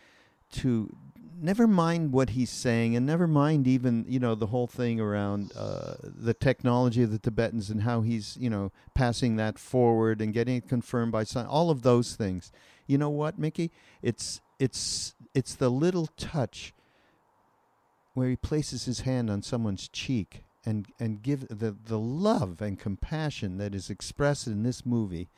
[0.53, 0.95] to
[1.41, 5.53] never mind what he's saying, and never mind even you know the whole thing around
[5.57, 10.33] uh, the technology of the Tibetans and how he's you know passing that forward and
[10.33, 12.53] getting it confirmed by some all of those things.
[12.87, 13.71] You know what, Mickey?
[14.03, 16.73] It's it's it's the little touch
[18.15, 22.81] where he places his hand on someone's cheek and and give the the love and
[22.81, 25.29] compassion that is expressed in this movie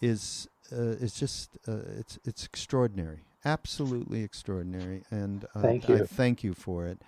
[0.00, 6.42] is uh, is just uh, it's it's extraordinary, absolutely extraordinary, and uh, Thank I thank
[6.42, 6.98] you for it.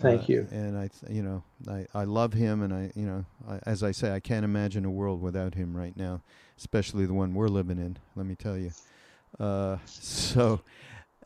[0.00, 0.48] Thank Uh, you.
[0.50, 3.82] And I, th- you know, I, I love him, and I, you know, I, as
[3.82, 6.22] I say, I can't imagine a world without him right now,
[6.58, 7.98] especially the one we're living in.
[8.16, 8.72] Let me tell you.
[9.38, 10.60] Uh, so,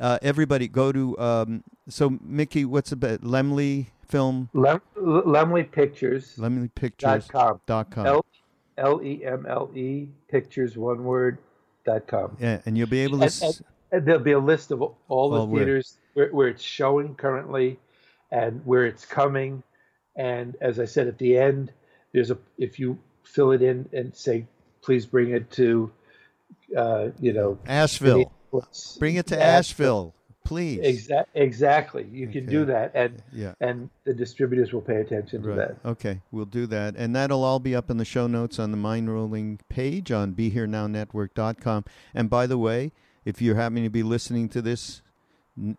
[0.01, 1.18] uh, everybody, go to.
[1.18, 4.51] Um, so, Mickey, what's about Lemle Film?
[4.53, 6.34] Lem- Lemle Pictures.
[6.36, 7.61] Lemle dot Pictures com.
[7.66, 8.07] dot com.
[8.07, 8.26] L
[8.78, 11.38] L E M L E Pictures one word
[11.84, 12.36] dot com.
[12.40, 13.24] yeah, and you'll be able to.
[13.24, 15.64] And, s- and, there'll be a list of all the where?
[15.64, 17.78] theaters where, where it's showing currently,
[18.30, 19.62] and where it's coming.
[20.16, 21.72] And as I said at the end,
[22.12, 24.47] there's a if you fill it in and say,
[24.82, 25.90] please bring it to,
[26.76, 28.32] uh, you know, Asheville.
[28.98, 30.14] Bring it to Asheville.
[30.44, 30.78] Please.
[31.09, 32.07] Exa- exactly.
[32.12, 33.54] You can do that, and Yeah.
[33.61, 35.57] and the distributors will pay attention to Right.
[35.82, 35.88] that.
[35.90, 36.94] Okay, we'll do that.
[36.96, 40.34] And that'll all be up in the show notes on the Mind Rolling page on
[40.34, 41.84] BeHereNowNetwork.com.
[42.14, 42.92] And by the way,
[43.24, 45.02] if you're happening to be listening to this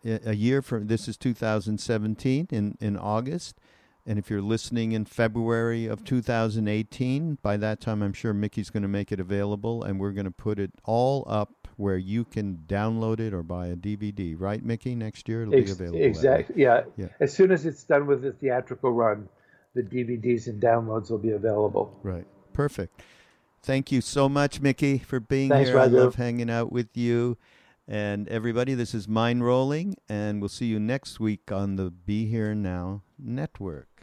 [0.04, 3.56] a year from this is 2017 in, in August.
[4.04, 8.82] And if you're listening in February of 2018, by that time I'm sure Mickey's going
[8.82, 12.58] to make it available and we're going to put it all up where you can
[12.66, 14.34] download it or buy a DVD.
[14.36, 14.94] Right, Mickey?
[14.94, 16.02] Next year it'll be available.
[16.02, 16.60] Exactly.
[16.60, 16.82] Yeah.
[16.96, 17.06] Yeah.
[17.20, 19.28] As soon as it's done with the theatrical run,
[19.74, 21.96] the DVDs and downloads will be available.
[22.02, 22.26] Right.
[22.52, 23.00] Perfect.
[23.62, 25.78] Thank you so much, Mickey, for being Thanks, here.
[25.78, 27.38] I love hanging out with you.
[27.86, 32.26] And everybody, this is Mind Rolling, and we'll see you next week on the Be
[32.26, 33.97] Here Now Network.